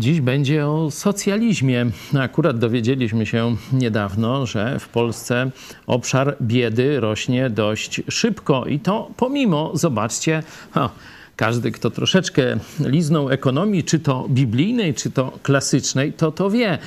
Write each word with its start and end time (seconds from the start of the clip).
Dziś 0.00 0.20
będzie 0.20 0.66
o 0.66 0.90
socjalizmie. 0.90 1.86
Akurat 2.20 2.58
dowiedzieliśmy 2.58 3.26
się 3.26 3.56
niedawno, 3.72 4.46
że 4.46 4.78
w 4.78 4.88
Polsce 4.88 5.50
obszar 5.86 6.36
biedy 6.42 7.00
rośnie 7.00 7.50
dość 7.50 8.02
szybko 8.08 8.64
i 8.66 8.80
to 8.80 9.10
pomimo, 9.16 9.70
zobaczcie, 9.74 10.42
ha, 10.70 10.90
każdy, 11.38 11.70
kto 11.70 11.90
troszeczkę 11.90 12.42
liznął 12.80 13.30
ekonomii, 13.30 13.84
czy 13.84 13.98
to 13.98 14.26
biblijnej, 14.30 14.94
czy 14.94 15.10
to 15.10 15.38
klasycznej, 15.42 16.12
to 16.12 16.32
to 16.32 16.50
wie. 16.50 16.78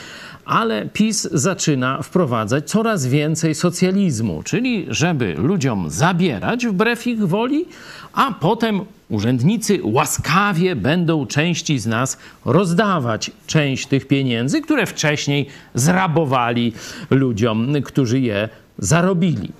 Ale 0.45 0.85
PiS 0.85 1.29
zaczyna 1.31 2.01
wprowadzać 2.01 2.69
coraz 2.69 3.07
więcej 3.07 3.55
socjalizmu, 3.55 4.43
czyli 4.43 4.85
żeby 4.89 5.33
ludziom 5.37 5.89
zabierać 5.89 6.67
wbrew 6.67 7.07
ich 7.07 7.27
woli, 7.27 7.65
a 8.13 8.33
potem 8.39 8.81
urzędnicy 9.09 9.79
łaskawie 9.83 10.75
będą 10.75 11.25
części 11.25 11.79
z 11.79 11.87
nas 11.87 12.17
rozdawać 12.45 13.31
część 13.47 13.87
tych 13.87 14.07
pieniędzy, 14.07 14.61
które 14.61 14.85
wcześniej 14.85 15.47
zrabowali 15.75 16.73
ludziom, 17.09 17.73
którzy 17.83 18.19
je 18.19 18.49
zarobili. 18.81 19.51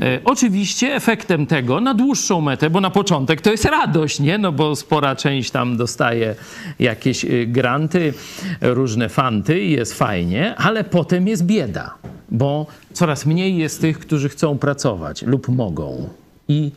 E, 0.00 0.20
oczywiście 0.24 0.94
efektem 0.94 1.46
tego 1.46 1.80
na 1.80 1.94
dłuższą 1.94 2.40
metę, 2.40 2.70
bo 2.70 2.80
na 2.80 2.90
początek 2.90 3.40
to 3.40 3.50
jest 3.50 3.64
radość, 3.64 4.20
nie? 4.20 4.38
No 4.38 4.52
bo 4.52 4.76
spora 4.76 5.16
część 5.16 5.50
tam 5.50 5.76
dostaje 5.76 6.34
jakieś 6.78 7.24
y, 7.24 7.46
granty, 7.46 8.14
różne 8.60 9.08
fanty 9.08 9.60
i 9.60 9.70
jest 9.70 9.94
fajnie, 9.94 10.54
ale 10.56 10.84
potem 10.84 11.28
jest 11.28 11.44
bieda, 11.44 11.94
bo 12.30 12.66
coraz 12.92 13.26
mniej 13.26 13.56
jest 13.56 13.80
tych, 13.80 13.98
którzy 13.98 14.28
chcą 14.28 14.58
pracować 14.58 15.22
lub 15.22 15.48
mogą 15.48 16.08
i 16.50 16.70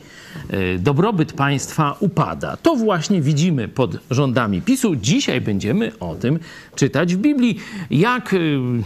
e, 0.50 0.78
dobrobyt 0.78 1.32
państwa 1.32 1.96
upada. 2.00 2.56
To 2.56 2.76
właśnie 2.76 3.20
widzimy 3.20 3.68
pod 3.68 3.96
rządami 4.10 4.62
PiSu. 4.62 4.96
Dzisiaj 4.96 5.40
będziemy 5.40 5.92
o 6.00 6.14
tym 6.14 6.38
czytać 6.74 7.14
w 7.14 7.18
Biblii. 7.18 7.60
Jak 7.90 8.34
e, 8.34 8.38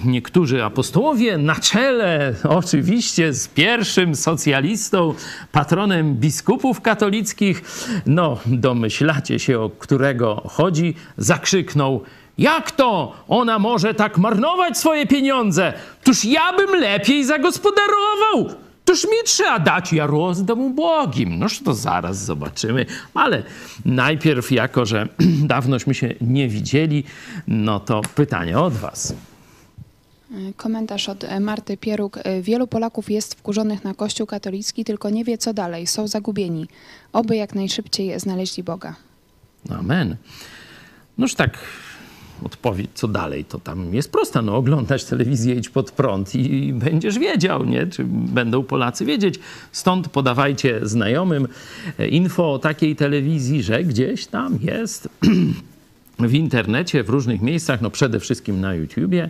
niektórzy 0.05 0.65
apostołowie 0.65 1.39
na 1.39 1.55
czele 1.55 2.35
oczywiście 2.45 3.35
z 3.35 3.49
pierwszym 3.49 4.15
socjalistą, 4.15 5.15
patronem 5.53 6.15
biskupów 6.15 6.81
katolickich, 6.81 7.63
no 8.07 8.39
domyślacie 8.47 9.39
się 9.39 9.61
o 9.61 9.71
którego 9.71 10.43
chodzi, 10.49 10.95
zakrzyknął 11.17 12.03
jak 12.39 12.71
to 12.71 13.13
ona 13.29 13.59
może 13.59 13.95
tak 13.95 14.19
marnować 14.19 14.79
swoje 14.79 15.07
pieniądze? 15.07 15.73
Tuż 16.05 16.25
ja 16.25 16.53
bym 16.53 16.81
lepiej 16.81 17.25
zagospodarował. 17.25 18.68
Toż 18.89 19.05
mi 19.05 19.25
trzeba 19.25 19.59
dać, 19.59 19.93
ja 19.93 20.07
rozdam 20.07 20.61
ubogim. 20.61 21.39
Noż 21.39 21.61
to 21.61 21.75
zaraz 21.75 22.25
zobaczymy. 22.25 22.87
Ale 23.15 23.43
najpierw, 23.85 24.53
jako 24.53 24.87
że 24.87 25.09
dawnośmy 25.55 25.95
się 25.95 26.15
nie 26.21 26.49
widzieli, 26.49 27.05
no 27.49 27.81
to 27.81 28.01
pytanie 28.15 28.59
od 28.59 28.75
was. 28.75 29.15
Komentarz 30.57 31.09
od 31.09 31.25
Marty 31.41 31.77
Pieruk. 31.77 32.19
Wielu 32.43 32.67
Polaków 32.67 33.11
jest 33.11 33.35
wkurzonych 33.35 33.85
na 33.85 33.95
Kościół 33.95 34.27
katolicki, 34.27 34.85
tylko 34.85 35.11
nie 35.11 35.25
wie 35.25 35.39
co 35.39 35.55
dalej. 35.55 35.87
Są 35.87 36.09
zagubieni. 36.09 36.69
Oby 37.13 37.37
jak 37.37 37.55
najszybciej 37.55 38.21
znaleźli 38.21 38.63
Boga. 38.63 38.95
Amen. 39.71 40.17
Noż 41.19 41.35
tak, 41.35 41.59
odpowiedź, 42.45 42.91
co 42.95 43.09
dalej, 43.09 43.45
to 43.45 43.59
tam 43.59 43.95
jest 43.95 44.13
prosta. 44.13 44.43
No, 44.43 44.57
oglądać 44.57 45.05
telewizję, 45.05 45.55
idź 45.55 45.69
pod 45.69 45.91
prąd 45.91 46.35
i, 46.35 46.73
będziesz 46.73 47.19
wiedział, 47.19 47.65
nie? 47.65 47.87
Czy 47.87 48.05
będą 48.09 48.63
Polacy 48.63 49.05
wiedzieć. 49.05 49.39
Stąd 49.73 50.09
podawajcie 50.09 50.81
znajomym 50.83 51.49
info 52.11 52.53
o 52.53 52.59
takiej 52.59 52.97
telewizji, 52.97 53.63
że 53.63 53.85
gdzieś 53.85 54.27
tam 54.27 54.59
jest 54.63 55.09
w 56.19 56.35
internecie, 56.35 57.05
w 57.05 57.09
różnych 57.09 57.43
miejscach, 57.43 57.81
no 57.81 57.91
przede 57.91 58.21
wszystkim 58.21 58.61
na 58.61 58.75
YouTubie. 58.75 59.29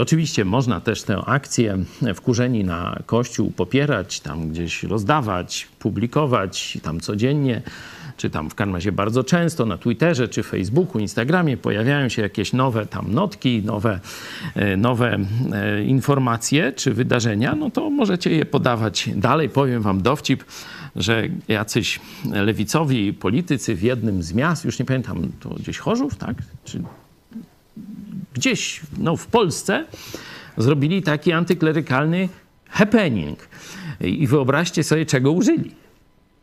Oczywiście 0.00 0.44
można 0.44 0.80
też 0.80 1.02
tę 1.02 1.16
akcję 1.26 1.78
wkurzeni 2.14 2.64
na 2.64 2.98
Kościół 3.06 3.50
popierać, 3.50 4.20
tam 4.20 4.50
gdzieś 4.50 4.82
rozdawać, 4.82 5.68
publikować, 5.78 6.78
tam 6.82 7.00
codziennie 7.00 7.62
czy 8.16 8.30
tam 8.30 8.50
w 8.50 8.54
każdym 8.54 8.74
razie 8.74 8.92
bardzo 8.92 9.24
często 9.24 9.66
na 9.66 9.78
Twitterze, 9.78 10.28
czy 10.28 10.42
Facebooku, 10.42 11.00
Instagramie 11.00 11.56
pojawiają 11.56 12.08
się 12.08 12.22
jakieś 12.22 12.52
nowe 12.52 12.86
tam 12.86 13.12
notki, 13.12 13.62
nowe, 13.64 14.00
e, 14.54 14.76
nowe 14.76 15.18
e, 15.52 15.84
informacje 15.84 16.72
czy 16.72 16.94
wydarzenia, 16.94 17.54
no 17.54 17.70
to 17.70 17.90
możecie 17.90 18.30
je 18.30 18.44
podawać 18.44 19.10
dalej. 19.16 19.48
Powiem 19.48 19.82
wam 19.82 20.02
dowcip, 20.02 20.44
że 20.96 21.28
jacyś 21.48 22.00
lewicowi 22.32 23.12
politycy 23.12 23.74
w 23.74 23.82
jednym 23.82 24.22
z 24.22 24.32
miast, 24.32 24.64
już 24.64 24.78
nie 24.78 24.84
pamiętam, 24.84 25.32
to 25.40 25.48
gdzieś 25.48 25.78
Chorzów, 25.78 26.16
tak? 26.16 26.36
Czy 26.64 26.82
gdzieś 28.34 28.80
no, 28.98 29.16
w 29.16 29.26
Polsce 29.26 29.84
zrobili 30.56 31.02
taki 31.02 31.32
antyklerykalny 31.32 32.28
happening. 32.68 33.48
I 34.00 34.26
wyobraźcie 34.26 34.84
sobie, 34.84 35.06
czego 35.06 35.32
użyli 35.32 35.85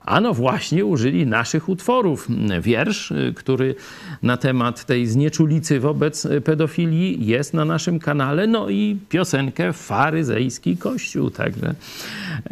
Ano 0.06 0.34
właśnie 0.34 0.86
użyli 0.86 1.28
naszych 1.28 1.70
utworów. 1.70 2.28
Wiersz, 2.62 3.12
y, 3.12 3.34
który 3.36 3.76
na 4.24 4.38
temat 4.38 4.86
tej 4.86 5.08
znieczulicy 5.08 5.80
wobec 5.80 6.28
pedofilii 6.44 7.26
jest 7.26 7.54
na 7.54 7.66
naszym 7.66 8.00
kanale, 8.00 8.48
no 8.48 8.70
i 8.70 8.98
piosenkę 9.10 9.74
Faryzejski 9.74 10.78
Kościół. 10.78 11.30
Także 11.30 11.76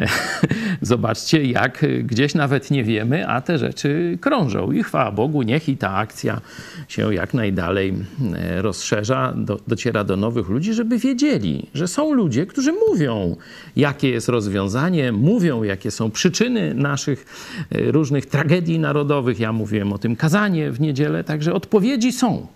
zobaczcie, 0.81 1.43
jak 1.43 1.85
gdzieś 2.03 2.35
nawet 2.35 2.71
nie 2.71 2.83
wiemy, 2.83 3.27
a 3.27 3.41
te 3.41 3.57
rzeczy 3.57 4.17
krążą. 4.21 4.71
I 4.71 4.83
chwała 4.83 5.11
Bogu, 5.11 5.41
niech 5.41 5.69
i 5.69 5.77
ta 5.77 5.95
akcja 5.95 6.41
się 6.87 7.13
jak 7.13 7.33
najdalej 7.33 7.93
e, 8.35 8.61
rozszerza, 8.61 9.33
do, 9.35 9.59
dociera 9.67 10.03
do 10.03 10.17
nowych 10.17 10.49
ludzi, 10.49 10.73
żeby 10.73 10.97
wiedzieli, 10.97 11.67
że 11.73 11.87
są 11.87 12.13
ludzie, 12.13 12.45
którzy 12.45 12.73
mówią, 12.89 13.35
jakie 13.75 14.09
jest 14.09 14.29
rozwiązanie, 14.29 15.11
mówią, 15.11 15.63
jakie 15.63 15.91
są 15.91 16.11
przyczyny 16.11 16.73
naszych 16.73 17.25
różnych 17.71 18.25
tragedii 18.25 18.79
narodowych. 18.79 19.39
Ja 19.39 19.53
mówiłem 19.53 19.93
o 19.93 19.97
tym 19.97 20.15
kazanie 20.15 20.71
w 20.71 20.81
niedzielę, 20.81 21.23
także 21.23 21.53
odpowiedzi 21.53 22.11
są. 22.11 22.47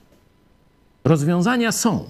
Rozwiązania 1.03 1.71
są. 1.71 2.09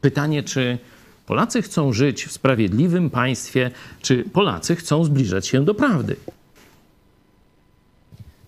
Pytanie, 0.00 0.42
czy 0.42 0.78
Polacy 1.26 1.62
chcą 1.62 1.92
żyć 1.92 2.24
w 2.24 2.32
sprawiedliwym 2.32 3.10
państwie, 3.10 3.70
czy 4.02 4.24
Polacy 4.24 4.76
chcą 4.76 5.04
zbliżać 5.04 5.46
się 5.46 5.64
do 5.64 5.74
prawdy? 5.74 6.16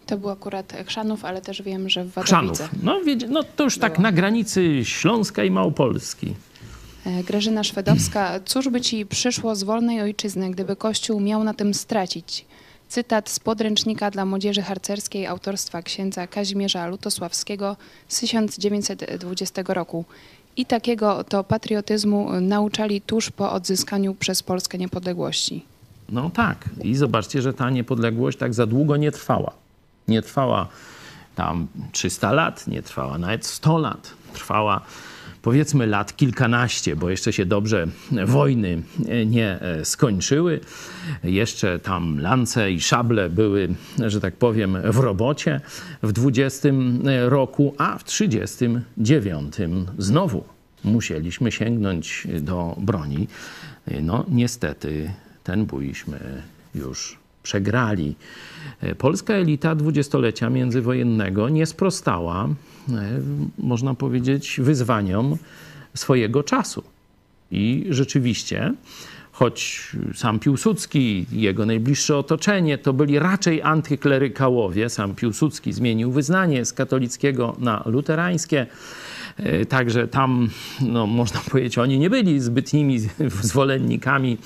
To 0.07 0.19
był 0.19 0.31
akurat 0.31 0.73
Chrzanów, 0.87 1.25
ale 1.25 1.43
też 1.43 1.63
wiem, 1.63 1.89
że 1.89 2.05
w 2.05 2.11
Wadowicach. 2.11 2.55
Chrzanów. 2.55 2.83
No, 2.83 3.01
no 3.29 3.43
to 3.57 3.65
już 3.65 3.79
tak 3.79 3.99
na 3.99 4.13
granicy 4.13 4.85
Śląska 4.85 5.45
i 5.45 5.51
Małopolski. 5.51 6.35
E, 7.07 7.25
Grażyna 7.25 7.65
Szwedowska. 7.65 8.41
Cóż 8.45 8.69
by 8.69 8.81
ci 8.81 9.07
przyszło 9.07 9.57
z 9.57 9.63
wolnej 9.63 10.01
ojczyzny, 10.01 10.51
gdyby 10.51 10.77
Kościół 10.77 11.21
miał 11.21 11.45
na 11.45 11.55
tym 11.55 11.75
stracić? 11.75 12.45
Cytat 12.95 13.31
z 13.31 13.41
podręcznika 13.41 14.11
dla 14.11 14.25
młodzieży 14.25 14.63
harcerskiej 14.63 15.27
autorstwa 15.27 15.83
księdza 15.83 16.27
Kazimierza 16.27 16.87
Lutosławskiego 16.87 17.77
z 18.09 18.21
1920 18.21 19.63
roku. 19.69 20.05
I 20.57 20.67
takiego 20.67 21.25
to 21.25 21.45
patriotyzmu 21.45 22.41
nauczali 22.41 23.01
tuż 23.01 23.31
po 23.31 23.53
odzyskaniu 23.53 24.15
przez 24.15 24.43
Polskę 24.43 24.79
niepodległości. 24.79 25.65
No 26.09 26.31
tak. 26.31 26.69
I 26.83 26.95
zobaczcie, 26.95 27.43
że 27.43 27.55
ta 27.55 27.71
niepodległość 27.71 28.39
tak 28.39 28.55
za 28.55 28.67
długo 28.67 28.97
nie 28.97 29.13
trwała. 29.13 29.53
Nie 30.09 30.23
trwała 30.23 30.69
tam 31.35 31.67
300 31.93 32.33
lat, 32.33 32.67
nie 32.67 32.83
trwała 32.83 33.19
nawet 33.19 33.47
100 33.47 33.79
lat. 33.79 34.11
Trwała 34.33 34.81
powiedzmy 35.45 35.87
lat 35.87 36.17
kilkanaście, 36.17 36.97
bo 36.97 37.11
jeszcze 37.11 37.33
się 37.33 37.47
dobrze 37.47 37.87
wojny 38.27 38.83
nie 39.27 39.61
e, 39.61 39.85
skończyły. 39.85 40.61
Jeszcze 41.25 41.79
tam 41.79 42.21
lance 42.21 42.73
i 42.73 42.81
szable 42.81 43.31
były, 43.31 43.69
że 44.07 44.21
tak 44.21 44.37
powiem, 44.37 44.79
w 44.85 44.99
robocie 44.99 45.61
w 46.03 46.13
20 46.13 46.69
roku, 47.29 47.75
a 47.79 47.99
w 47.99 48.05
39 48.05 49.55
znowu 49.99 50.45
musieliśmy 50.85 51.53
sięgnąć 51.53 52.27
do 52.41 52.77
broni. 52.79 53.29
No 54.03 54.25
niestety 54.29 55.11
ten 55.45 55.67
bójśmy 55.67 56.43
już 56.75 57.24
przegrali. 57.45 58.15
Polska 58.99 59.35
elita 59.35 59.75
dwudziestolecia 59.75 60.51
międzywojennego 60.51 61.49
nie 61.49 61.67
sprostała 61.67 62.49
E, 62.93 63.21
można 63.59 63.95
powiedzieć, 63.95 64.61
wyzwaniom 64.63 65.37
swojego 65.95 66.43
czasu. 66.43 66.83
I 67.51 67.87
rzeczywiście, 67.91 68.75
choć 69.33 69.91
sam 70.15 70.39
Piłsudski 70.39 71.27
jego 71.33 71.67
najbliższe 71.67 72.17
otoczenie 72.17 72.79
to 72.79 72.93
byli 72.93 73.19
raczej 73.19 73.63
antyklerykałowie, 73.63 74.91
sam 74.91 75.15
Piłsudski 75.15 75.73
zmienił 75.73 76.13
wyznanie 76.13 76.65
z 76.65 76.73
katolickiego 76.73 77.57
na 77.59 77.83
luterańskie, 77.87 78.67
E, 78.67 78.67
także 79.69 80.09
tam, 80.09 80.49
no, 80.81 81.07
można 81.07 81.41
powiedzieć, 81.51 81.79
oni 81.79 81.99
nie 81.99 82.11
byli 82.11 82.41
zbytnimi 82.41 82.99
zwolennikami 83.43 84.39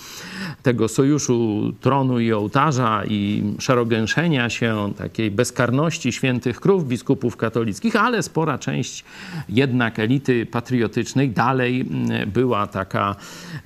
tego 0.62 0.88
sojuszu 0.88 1.72
tronu 1.80 2.20
i 2.20 2.32
ołtarza 2.32 3.02
i 3.08 3.42
szerogęszenia 3.58 4.50
się, 4.50 4.92
takiej 4.98 5.30
bezkarności 5.30 6.12
świętych 6.12 6.60
krów 6.60 6.88
biskupów 6.88 7.36
katolickich, 7.36 7.96
ale 7.96 8.22
spora 8.22 8.58
część 8.58 9.04
jednak 9.48 9.98
elity 9.98 10.46
patriotycznej 10.46 11.30
dalej 11.30 11.86
była 12.26 12.66
taka 12.66 13.16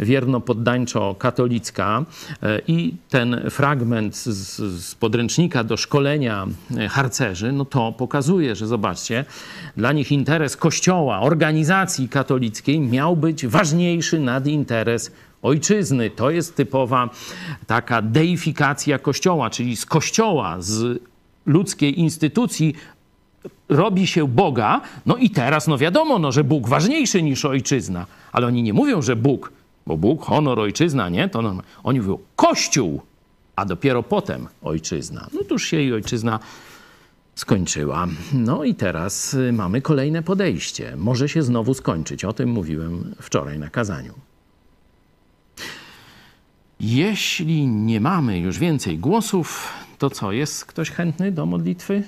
wierno-poddańczo-katolicka. 0.01 2.05
E, 2.43 2.61
i 2.69 2.95
ten 3.11 3.51
fragment 3.51 4.17
z, 4.17 4.57
z 4.83 4.95
podręcznika 4.95 5.65
do 5.65 5.77
szkolenia 5.77 6.47
harcerzy, 6.91 7.53
no 7.53 7.65
to 7.65 7.93
pokazuje, 7.93 8.57
że 8.57 8.67
zobaczcie, 8.67 9.25
dla 9.77 9.93
nich 9.93 10.13
interes 10.13 10.57
kościoła, 10.57 11.12
organizacji 11.21 12.09
katolickiej 12.09 12.81
miał 12.81 13.17
być 13.17 13.47
ważniejszy 13.47 14.19
nad 14.19 14.47
interes 14.47 15.13
ojczyzny. 15.43 16.11
To 16.11 16.31
jest 16.31 16.57
typowa 16.57 17.11
taka 17.67 18.03
deifikacja 18.03 18.99
kościoła, 18.99 19.51
czyli 19.51 19.77
z 19.77 19.87
kościoła, 19.87 20.57
z 20.61 21.03
ludzkiej 21.47 22.01
instytucji 22.01 22.75
robi 23.69 24.07
się 24.07 24.29
Boga, 24.29 24.81
no 25.07 25.17
i 25.17 25.31
teraz, 25.31 25.67
no 25.67 25.79
wiadomo, 25.79 26.19
no, 26.19 26.33
że 26.33 26.45
Bóg 26.45 26.69
ważniejszy 26.69 27.23
niż 27.23 27.45
ojczyzna, 27.45 28.07
ale 28.33 28.47
oni 28.47 28.63
nie 28.63 28.73
mówią, 28.73 29.03
że 29.03 29.17
Bóg, 29.17 29.53
bo 29.87 29.97
Bóg, 29.97 30.25
honor, 30.25 30.61
ojczyzna, 30.61 31.09
nie? 31.09 31.29
To 31.29 31.55
oni 31.85 32.01
mówią 32.01 32.19
Kościół, 32.37 33.03
a 33.57 33.65
dopiero 33.65 34.03
potem 34.03 34.49
ojczyzna. 34.63 35.27
No 35.35 35.45
tuż 35.45 35.65
się 35.65 35.81
i 35.81 35.93
ojczyzna 35.93 36.39
skończyła. 37.35 38.09
No 38.33 38.65
i 38.65 38.75
teraz 38.75 39.35
y, 39.35 39.53
mamy 39.53 39.83
kolejne 39.83 40.23
podejście. 40.23 40.97
Może 40.97 41.29
się 41.29 41.43
znowu 41.43 41.75
skończyć. 41.75 42.25
O 42.25 42.33
tym 42.33 42.51
mówiłem 42.51 43.15
wczoraj 43.21 43.59
na 43.59 43.71
kazaniu. 43.71 44.15
Jeśli 46.81 47.67
nie 47.67 48.01
mamy 48.01 48.39
już 48.39 48.59
więcej 48.59 48.99
głosów, 48.99 49.69
to 49.99 50.11
co? 50.11 50.33
Jest 50.33 50.65
ktoś 50.65 50.91
chętny 50.91 51.33
do 51.33 51.47
modlitwy? 51.47 52.03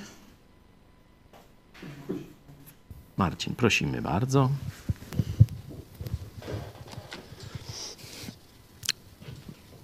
Marcin, 3.16 3.54
prosimy 3.54 4.02
bardzo. 4.02 4.50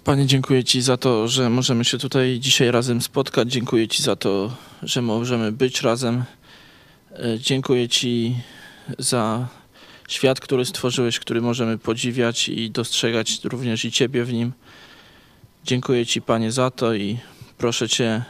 Panie, 0.03 0.25
dziękuję 0.25 0.63
Ci 0.63 0.81
za 0.81 0.97
to, 0.97 1.27
że 1.27 1.49
możemy 1.49 1.85
się 1.85 1.97
tutaj 1.97 2.37
dzisiaj 2.39 2.71
razem 2.71 3.01
spotkać. 3.01 3.51
Dziękuję 3.51 3.87
Ci 3.87 4.03
za 4.03 4.15
to, 4.15 4.51
że 4.83 5.01
możemy 5.01 5.51
być 5.51 5.81
razem. 5.81 6.23
E, 7.11 7.39
dziękuję 7.39 7.89
Ci 7.89 8.35
za 8.99 9.47
świat, 10.07 10.39
który 10.39 10.65
stworzyłeś, 10.65 11.19
który 11.19 11.41
możemy 11.41 11.77
podziwiać 11.77 12.49
i 12.49 12.71
dostrzegać 12.71 13.39
również 13.43 13.85
i 13.85 13.91
Ciebie 13.91 14.23
w 14.23 14.33
nim. 14.33 14.53
Dziękuję 15.63 16.05
Ci, 16.05 16.21
Panie, 16.21 16.51
za 16.51 16.71
to 16.71 16.93
i 16.93 17.17
proszę 17.57 17.89
Cię, 17.89 18.23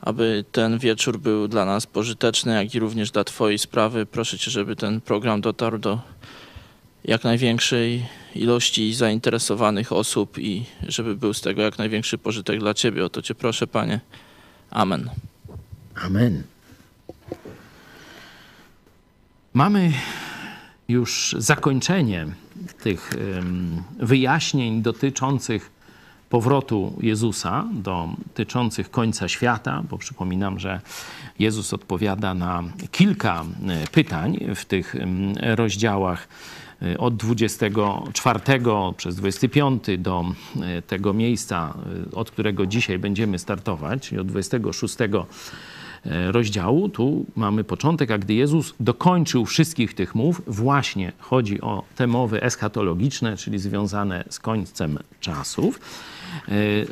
aby 0.00 0.44
ten 0.52 0.78
wieczór 0.78 1.18
był 1.18 1.48
dla 1.48 1.64
nas 1.64 1.86
pożyteczny, 1.86 2.54
jak 2.54 2.74
i 2.74 2.78
również 2.78 3.10
dla 3.10 3.24
Twojej 3.24 3.58
sprawy. 3.58 4.06
Proszę 4.06 4.38
Cię, 4.38 4.50
żeby 4.50 4.76
ten 4.76 5.00
program 5.00 5.40
dotarł 5.40 5.78
do 5.78 5.98
jak 7.04 7.24
największej 7.24 8.06
ilości 8.34 8.94
zainteresowanych 8.94 9.92
osób 9.92 10.38
i 10.38 10.64
żeby 10.88 11.16
był 11.16 11.34
z 11.34 11.40
tego 11.40 11.62
jak 11.62 11.78
największy 11.78 12.18
pożytek 12.18 12.60
dla 12.60 12.74
Ciebie. 12.74 13.04
O 13.04 13.08
to 13.08 13.22
Cię 13.22 13.34
proszę, 13.34 13.66
Panie. 13.66 14.00
Amen. 14.70 15.29
Amen. 16.04 16.42
Mamy 19.54 19.92
już 20.88 21.36
zakończenie 21.38 22.26
tych 22.82 23.10
wyjaśnień 23.98 24.82
dotyczących 24.82 25.70
powrotu 26.30 26.98
Jezusa, 27.00 27.64
dotyczących 27.72 28.90
końca 28.90 29.28
świata, 29.28 29.82
bo 29.90 29.98
przypominam, 29.98 30.58
że 30.58 30.80
Jezus 31.38 31.74
odpowiada 31.74 32.34
na 32.34 32.62
kilka 32.90 33.44
e, 33.68 33.86
pytań 33.86 34.38
w 34.54 34.64
tych 34.64 34.94
rozdziałach 35.40 36.28
e, 36.82 36.98
od 36.98 37.16
24 37.16 38.40
przez 38.96 39.16
25 39.16 39.84
do 39.98 40.24
e, 40.60 40.82
tego 40.82 41.12
miejsca, 41.12 41.74
od 42.12 42.30
którego 42.30 42.66
dzisiaj 42.66 42.98
będziemy 42.98 43.38
startować, 43.38 44.08
czyli 44.08 44.20
od 44.20 44.26
26 44.26 44.96
rozdziału. 46.04 46.88
Tu 46.88 47.26
mamy 47.36 47.64
początek, 47.64 48.10
a 48.10 48.18
gdy 48.18 48.34
Jezus 48.34 48.74
dokończył 48.80 49.46
wszystkich 49.46 49.94
tych 49.94 50.14
mów, 50.14 50.42
właśnie 50.46 51.12
chodzi 51.18 51.60
o 51.60 51.84
te 51.96 52.06
mowy 52.06 52.42
eschatologiczne, 52.42 53.36
czyli 53.36 53.58
związane 53.58 54.24
z 54.30 54.38
końcem 54.38 54.98
czasów. 55.20 55.80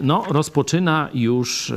No, 0.03 0.25
rozpoczyna 0.29 1.09
już, 1.15 1.73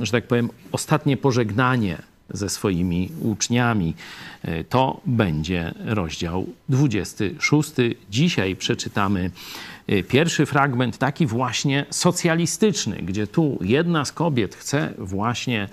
że 0.00 0.12
tak 0.12 0.26
powiem, 0.26 0.50
ostatnie 0.72 1.16
pożegnanie 1.16 2.02
ze 2.30 2.48
swoimi 2.48 3.10
uczniami. 3.20 3.94
E, 4.42 4.64
to 4.64 5.00
będzie 5.06 5.74
rozdział 5.84 6.46
26. 6.68 7.72
Dzisiaj 8.10 8.56
przeczytamy 8.56 9.30
e, 9.86 10.02
pierwszy 10.02 10.46
fragment, 10.46 10.98
taki 10.98 11.26
właśnie 11.26 11.86
socjalistyczny, 11.90 12.96
gdzie 12.96 13.26
tu 13.26 13.58
jedna 13.60 14.04
z 14.04 14.12
kobiet 14.12 14.54
chce 14.54 14.94
właśnie 14.98 15.68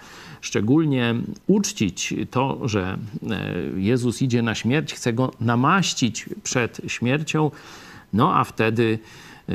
szczególnie 0.48 1.16
uczcić 1.48 2.14
to, 2.32 2.68
że 2.68 2.98
e, 3.30 3.54
Jezus 3.76 4.22
idzie 4.22 4.42
na 4.42 4.56
śmierć, 4.56 4.94
chce 4.94 5.14
go 5.14 5.32
namaścić 5.40 6.26
przed 6.44 6.82
śmiercią, 6.88 7.52
no 8.14 8.36
a 8.36 8.44
wtedy 8.44 9.00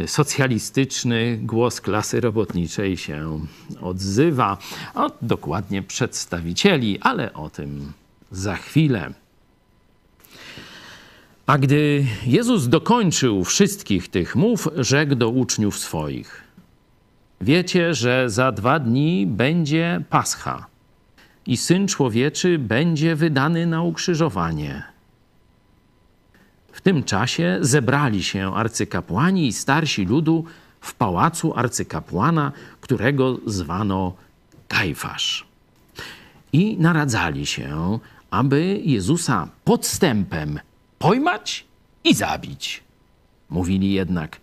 socjalistyczny 0.07 1.39
głos 1.43 1.81
klasy 1.81 2.21
robotniczej 2.21 2.97
się 2.97 3.41
odzywa. 3.81 4.59
O, 4.95 5.11
dokładnie 5.23 5.83
przedstawicieli, 5.83 6.99
ale 7.01 7.33
o 7.33 7.51
tym 7.51 7.93
za 8.31 8.57
chwilę. 8.57 9.13
A 11.47 11.59
gdy 11.59 12.07
Jezus 12.27 12.69
dokończył 12.69 13.45
wszystkich 13.45 14.09
tych 14.09 14.37
mów, 14.37 14.69
rzekł 14.77 15.15
do 15.15 15.29
uczniów 15.29 15.79
swoich: 15.79 16.43
Wiecie, 17.41 17.95
że 17.95 18.31
za 18.31 18.53
dwa 18.53 18.79
dni 18.79 19.27
będzie 19.27 20.05
Pascha 20.11 20.72
i 21.47 21.57
syn 21.57 21.89
człowieczy 21.89 22.59
będzie 22.59 23.17
wydany 23.17 23.67
na 23.67 23.83
ukrzyżowanie. 23.83 24.83
W 26.73 26.81
tym 26.81 27.05
czasie 27.05 27.59
zebrali 27.61 28.23
się 28.23 28.55
arcykapłani 28.55 29.47
i 29.47 29.53
starsi 29.53 30.05
ludu 30.05 30.45
w 30.81 30.95
pałacu 30.95 31.59
arcykapłana, 31.59 32.53
którego 32.81 33.39
zwano 33.47 34.15
Kajfasz. 34.69 35.47
I 36.53 36.77
naradzali 36.79 37.47
się, 37.47 37.99
aby 38.31 38.81
Jezusa 38.85 39.49
podstępem 39.65 40.61
pojmać 40.99 41.65
i 42.05 42.15
zabić. 42.15 42.83
Mówili 43.51 43.93
jednak, 43.93 44.41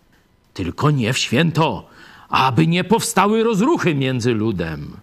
tylko 0.53 0.91
nie 0.91 1.13
w 1.13 1.17
święto, 1.17 1.89
aby 2.29 2.67
nie 2.67 2.83
powstały 2.83 3.43
rozruchy 3.43 3.95
między 3.95 4.33
ludem. 4.33 4.97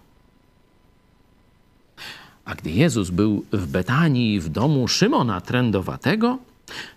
A 2.47 2.55
gdy 2.55 2.71
Jezus 2.71 3.09
był 3.09 3.45
w 3.51 3.67
Betanii 3.67 4.39
w 4.39 4.49
domu 4.49 4.87
Szymona 4.87 5.41
Trędowatego, 5.41 6.37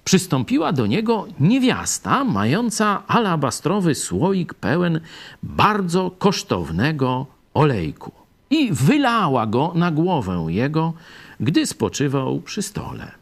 Przystąpiła 0.05 0.73
do 0.73 0.87
niego 0.87 1.27
niewiasta 1.41 2.25
mająca 2.25 3.03
alabastrowy 3.07 3.95
słoik 3.95 4.55
pełen 4.55 5.01
bardzo 5.43 6.11
kosztownego 6.11 7.27
olejku 7.55 8.13
i 8.51 8.73
wylała 8.73 9.47
go 9.47 9.73
na 9.75 9.91
głowę 9.91 10.47
jego, 10.49 10.93
gdy 11.41 11.67
spoczywał 11.67 12.41
przy 12.41 12.63
stole. 12.63 13.13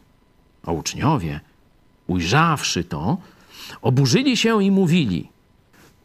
A 0.65 0.71
uczniowie, 0.71 1.39
ujrzawszy 2.07 2.83
to, 2.83 3.17
oburzyli 3.81 4.37
się 4.37 4.63
i 4.63 4.71
mówili: 4.71 5.29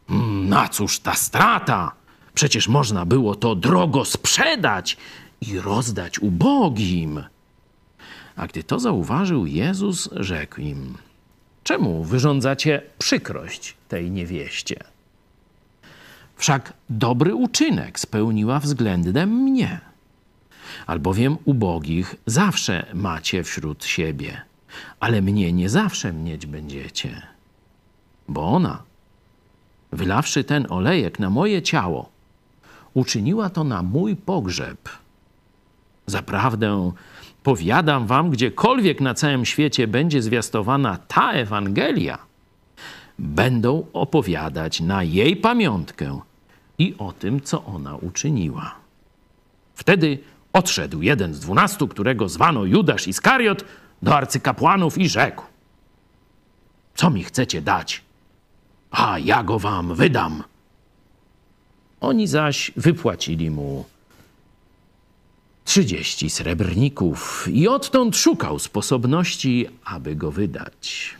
mm, 0.09 0.49
Na 0.49 0.67
cóż 0.67 0.99
ta 0.99 1.13
strata? 1.13 1.91
Przecież 2.33 2.67
można 2.67 3.05
było 3.05 3.35
to 3.35 3.55
drogo 3.55 4.05
sprzedać 4.05 4.97
i 5.47 5.59
rozdać 5.59 6.19
ubogim. 6.19 7.23
A 8.35 8.47
gdy 8.47 8.63
to 8.63 8.79
zauważył 8.79 9.45
Jezus, 9.45 10.09
rzekł 10.15 10.61
im: 10.61 10.97
Czemu 11.63 12.03
wyrządzacie 12.03 12.81
przykrość 12.97 13.75
tej 13.87 14.11
niewieście? 14.11 14.83
Wszak 16.35 16.73
dobry 16.89 17.35
uczynek 17.35 17.99
spełniła 17.99 18.59
względem 18.59 19.29
mnie. 19.29 19.79
Albowiem 20.87 21.37
ubogich 21.45 22.15
zawsze 22.25 22.85
macie 22.93 23.43
wśród 23.43 23.85
siebie, 23.85 24.41
ale 24.99 25.21
mnie 25.21 25.53
nie 25.53 25.69
zawsze 25.69 26.13
mieć 26.13 26.45
będziecie. 26.45 27.21
Bo 28.27 28.47
ona, 28.47 28.83
wylawszy 29.91 30.43
ten 30.43 30.65
olejek 30.69 31.19
na 31.19 31.29
moje 31.29 31.61
ciało, 31.61 32.09
uczyniła 32.93 33.49
to 33.49 33.63
na 33.63 33.83
mój 33.83 34.15
pogrzeb. 34.15 34.89
Zaprawdę 36.05 36.91
powiadam 37.43 38.07
wam, 38.07 38.29
gdziekolwiek 38.29 39.01
na 39.01 39.13
całym 39.13 39.45
świecie 39.45 39.87
będzie 39.87 40.21
zwiastowana 40.21 40.97
ta 41.07 41.31
Ewangelia, 41.31 42.17
będą 43.19 43.87
opowiadać 43.93 44.81
na 44.81 45.03
jej 45.03 45.35
pamiątkę 45.35 46.19
i 46.77 46.95
o 46.97 47.11
tym, 47.11 47.41
co 47.41 47.65
ona 47.65 47.95
uczyniła. 47.95 48.75
Wtedy 49.75 50.19
odszedł 50.53 51.01
jeden 51.01 51.33
z 51.33 51.39
dwunastu, 51.39 51.87
którego 51.87 52.29
zwano 52.29 52.65
Judasz 52.65 53.07
Iskariot, 53.07 53.65
do 54.01 54.15
arcykapłanów 54.15 54.97
i 54.97 55.09
rzekł: 55.09 55.43
Co 56.95 57.09
mi 57.09 57.23
chcecie 57.23 57.61
dać? 57.61 58.01
A 58.91 59.19
ja 59.19 59.43
go 59.43 59.59
wam 59.59 59.95
wydam. 59.95 60.43
Oni 62.01 62.27
zaś 62.27 62.71
wypłacili 62.75 63.51
mu 63.51 63.85
trzydzieści 65.65 66.29
srebrników 66.29 67.47
i 67.51 67.67
odtąd 67.67 68.17
szukał 68.17 68.59
sposobności, 68.59 69.67
aby 69.83 70.15
go 70.15 70.31
wydać. 70.31 71.15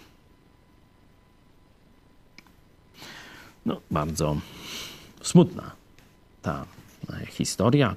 No, 3.65 3.81
bardzo 3.91 4.37
smutna 5.21 5.71
ta 6.41 6.65
historia. 7.29 7.95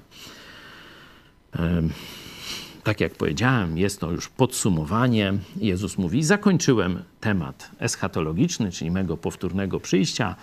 Tak 2.88 3.00
jak 3.00 3.14
powiedziałem, 3.14 3.78
jest 3.78 4.00
to 4.00 4.10
już 4.10 4.28
podsumowanie. 4.28 5.34
Jezus 5.56 5.98
mówi: 5.98 6.22
Zakończyłem 6.22 7.02
temat 7.20 7.70
eschatologiczny, 7.78 8.72
czyli 8.72 8.90
mego 8.90 9.16
powtórnego 9.16 9.80
przyjścia, 9.80 10.36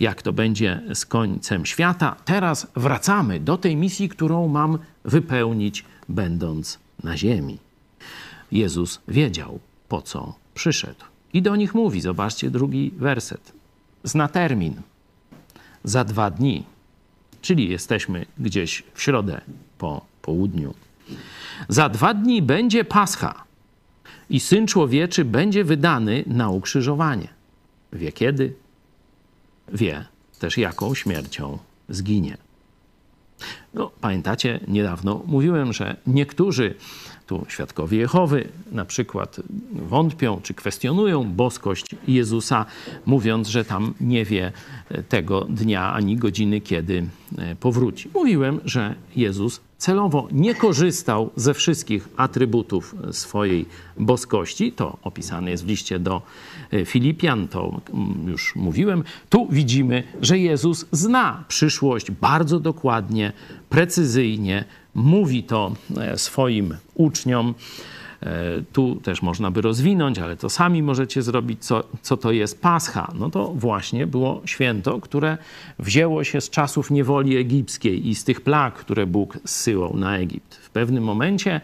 jak 0.00 0.22
to 0.22 0.32
będzie 0.32 0.82
z 0.94 1.06
końcem 1.06 1.66
świata. 1.66 2.16
Teraz 2.24 2.66
wracamy 2.76 3.40
do 3.40 3.56
tej 3.56 3.76
misji, 3.76 4.08
którą 4.08 4.48
mam 4.48 4.78
wypełnić, 5.04 5.84
będąc 6.08 6.78
na 7.04 7.16
ziemi. 7.16 7.58
Jezus 8.52 9.00
wiedział, 9.08 9.58
po 9.88 10.02
co 10.02 10.34
przyszedł. 10.54 11.04
I 11.32 11.42
do 11.42 11.56
nich 11.56 11.74
mówi, 11.74 12.00
zobaczcie 12.00 12.50
drugi 12.50 12.92
werset. 12.96 13.52
Zna 14.04 14.28
termin. 14.28 14.74
Za 15.84 16.04
dwa 16.04 16.30
dni, 16.30 16.64
czyli 17.42 17.70
jesteśmy 17.70 18.26
gdzieś 18.38 18.82
w 18.94 19.02
środę 19.02 19.40
po 19.78 20.04
południu. 20.22 20.74
Za 21.68 21.88
dwa 21.88 22.14
dni 22.14 22.42
będzie 22.42 22.84
Pascha 22.84 23.44
i 24.30 24.40
Syn 24.40 24.66
Człowieczy 24.66 25.24
będzie 25.24 25.64
wydany 25.64 26.24
na 26.26 26.50
ukrzyżowanie. 26.50 27.28
Wie 27.92 28.12
kiedy? 28.12 28.54
Wie 29.72 30.04
też 30.38 30.58
jaką 30.58 30.94
śmiercią 30.94 31.58
zginie. 31.88 32.36
No, 33.74 33.90
pamiętacie, 34.00 34.60
niedawno 34.68 35.22
mówiłem, 35.26 35.72
że 35.72 35.96
niektórzy 36.06 36.74
tu 37.26 37.44
świadkowie 37.48 37.98
Jehowy 37.98 38.48
na 38.72 38.84
przykład 38.84 39.40
wątpią 39.72 40.40
czy 40.42 40.54
kwestionują 40.54 41.24
boskość 41.24 41.96
Jezusa, 42.08 42.66
mówiąc, 43.06 43.48
że 43.48 43.64
tam 43.64 43.94
nie 44.00 44.24
wie 44.24 44.52
tego 45.08 45.40
dnia 45.40 45.92
ani 45.92 46.16
godziny, 46.16 46.60
kiedy 46.60 47.06
e, 47.38 47.56
powróci. 47.56 48.10
Mówiłem, 48.14 48.60
że 48.64 48.94
Jezus 49.16 49.60
celowo 49.78 50.28
nie 50.32 50.54
korzystał 50.54 51.30
ze 51.36 51.54
wszystkich 51.54 52.08
atrybutów 52.16 52.94
swojej 53.12 53.66
boskości. 53.96 54.72
To 54.72 54.98
opisane 55.02 55.50
jest 55.50 55.64
w 55.64 55.68
liście 55.68 55.98
do 55.98 56.22
e, 56.72 56.84
Filipian, 56.84 57.48
to 57.48 57.80
mm, 57.94 58.28
już 58.28 58.56
mówiłem. 58.56 59.04
Tu 59.28 59.48
widzimy, 59.50 60.02
że 60.20 60.38
Jezus 60.38 60.86
zna 60.92 61.44
przyszłość 61.48 62.10
bardzo 62.10 62.60
dokładnie, 62.60 63.32
precyzyjnie, 63.68 64.64
mówi 64.94 65.42
to 65.42 65.72
e, 65.96 66.18
swoim 66.18 66.76
uczniom. 66.94 67.54
E, 68.22 68.62
tu 68.72 68.96
też 68.96 69.22
można 69.22 69.50
by 69.50 69.60
rozwinąć, 69.60 70.18
ale 70.18 70.36
to 70.36 70.50
sami 70.50 70.82
możecie 70.82 71.22
zrobić, 71.22 71.64
co, 71.64 71.84
co 72.02 72.16
to 72.16 72.32
jest 72.32 72.62
Pascha. 72.62 73.12
No 73.14 73.30
to 73.30 73.52
właśnie 73.54 74.06
było 74.06 74.42
święto, 74.44 75.00
które 75.00 75.38
wzięło 75.78 76.24
się 76.24 76.40
z 76.40 76.50
czasów 76.50 76.90
niewoli 76.90 77.36
egipskiej 77.36 78.08
i 78.08 78.14
z 78.14 78.24
tych 78.24 78.40
plag, 78.40 78.74
które 78.74 79.06
Bóg 79.06 79.38
zsyłał 79.44 79.96
na 79.96 80.18
Egipt. 80.18 80.54
W 80.54 80.70
pewnym 80.70 81.04
momencie 81.04 81.60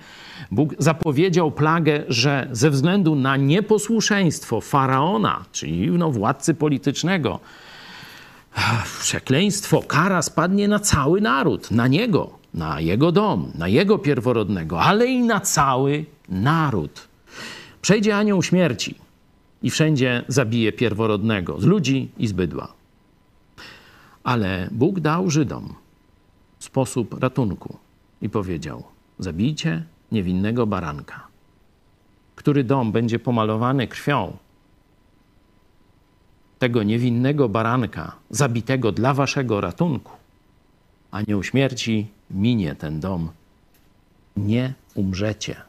Bóg 0.50 0.74
zapowiedział 0.78 1.50
plagę, 1.50 2.04
że 2.08 2.48
ze 2.52 2.70
względu 2.70 3.14
na 3.14 3.36
nieposłuszeństwo 3.36 4.60
faraona, 4.60 5.44
czyli 5.52 5.90
no, 5.90 6.10
władcy 6.10 6.54
politycznego, 6.54 7.40
przekleństwo, 9.00 9.82
kara 9.82 10.22
spadnie 10.22 10.68
na 10.68 10.78
cały 10.78 11.20
naród, 11.20 11.70
na 11.70 11.88
niego, 11.88 12.37
na 12.54 12.80
jego 12.80 13.12
dom, 13.12 13.52
na 13.54 13.68
jego 13.68 13.98
pierworodnego, 13.98 14.82
ale 14.82 15.06
i 15.06 15.22
na 15.22 15.40
cały 15.40 16.04
naród. 16.28 17.08
Przejdzie 17.82 18.16
anioł 18.16 18.42
śmierci 18.42 18.94
i 19.62 19.70
wszędzie 19.70 20.24
zabije 20.28 20.72
pierworodnego 20.72 21.60
z 21.60 21.64
ludzi 21.64 22.10
i 22.18 22.26
z 22.26 22.32
bydła. 22.32 22.72
Ale 24.24 24.68
Bóg 24.72 25.00
dał 25.00 25.30
Żydom 25.30 25.74
sposób 26.58 27.22
ratunku 27.22 27.76
i 28.22 28.28
powiedział: 28.28 28.84
Zabijcie 29.18 29.84
niewinnego 30.12 30.66
baranka, 30.66 31.26
który 32.36 32.64
dom 32.64 32.92
będzie 32.92 33.18
pomalowany 33.18 33.88
krwią 33.88 34.36
tego 36.58 36.82
niewinnego 36.82 37.48
baranka, 37.48 38.16
zabitego 38.30 38.92
dla 38.92 39.14
waszego 39.14 39.60
ratunku. 39.60 40.12
Anioł 41.10 41.42
śmierci 41.42 42.06
minie 42.30 42.74
ten 42.74 43.00
dom. 43.00 43.30
Nie 44.36 44.74
umrzecie 44.94 45.68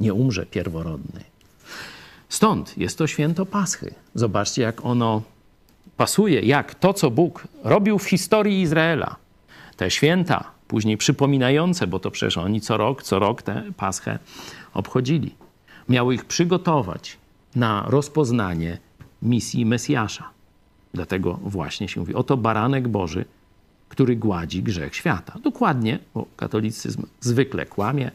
nie 0.00 0.14
umrze 0.14 0.46
pierworodny. 0.46 1.20
Stąd 2.28 2.78
jest 2.78 2.98
to 2.98 3.06
święto 3.06 3.46
Paschy. 3.46 3.94
Zobaczcie, 4.14 4.62
jak 4.62 4.84
ono 4.84 5.22
pasuje, 5.96 6.40
jak 6.40 6.74
to, 6.74 6.92
co 6.92 7.10
Bóg 7.10 7.48
robił 7.64 7.98
w 7.98 8.08
historii 8.08 8.60
Izraela. 8.60 9.16
Te 9.76 9.90
święta, 9.90 10.44
później 10.68 10.96
przypominające, 10.96 11.86
bo 11.86 11.98
to 11.98 12.10
przecież 12.10 12.38
oni 12.38 12.60
co 12.60 12.76
rok, 12.76 13.02
co 13.02 13.18
rok 13.18 13.42
tę 13.42 13.62
Paschę 13.76 14.18
obchodzili. 14.74 15.34
Miały 15.88 16.14
ich 16.14 16.24
przygotować 16.24 17.16
na 17.54 17.84
rozpoznanie 17.88 18.78
misji 19.22 19.66
Mesjasza. 19.66 20.30
Dlatego 20.94 21.38
właśnie 21.42 21.88
się 21.88 22.00
mówi, 22.00 22.14
oto 22.14 22.36
baranek 22.36 22.88
Boży, 22.88 23.24
który 23.90 24.16
gładzi 24.16 24.62
grzech 24.62 24.96
świata. 24.96 25.38
Dokładnie, 25.42 25.98
bo 26.14 26.26
katolicyzm 26.36 27.02
zwykle 27.20 27.66
kłamie, 27.66 28.10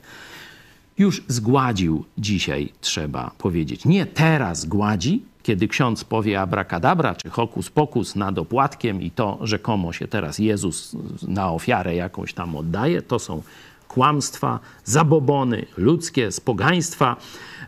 już 0.97 1.23
zgładził 1.27 2.05
dzisiaj, 2.17 2.73
trzeba 2.81 3.31
powiedzieć. 3.37 3.85
Nie 3.85 4.05
teraz 4.05 4.65
gładzi, 4.65 5.23
kiedy 5.43 5.67
ksiądz 5.67 6.03
powie 6.03 6.41
abracadabra 6.41 7.15
czy 7.15 7.29
hokus 7.29 7.69
pokus 7.69 8.15
nad 8.15 8.37
opłatkiem 8.37 9.01
i 9.01 9.11
to 9.11 9.39
rzekomo 9.41 9.93
się 9.93 10.07
teraz 10.07 10.39
Jezus 10.39 10.95
na 11.27 11.51
ofiarę 11.51 11.95
jakąś 11.95 12.33
tam 12.33 12.55
oddaje, 12.55 13.01
to 13.01 13.19
są 13.19 13.41
kłamstwa, 13.87 14.59
zabobony 14.85 15.65
ludzkie 15.77 16.31
z 16.31 16.39
pogaństwa 16.39 17.15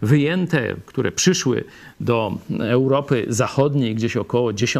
wyjęte, 0.02 0.76
które 0.86 1.12
przyszły 1.12 1.64
do 2.00 2.38
Europy 2.60 3.26
Zachodniej 3.30 3.96
gdzieś 3.96 4.18
około 4.18 4.52
X 4.52 4.74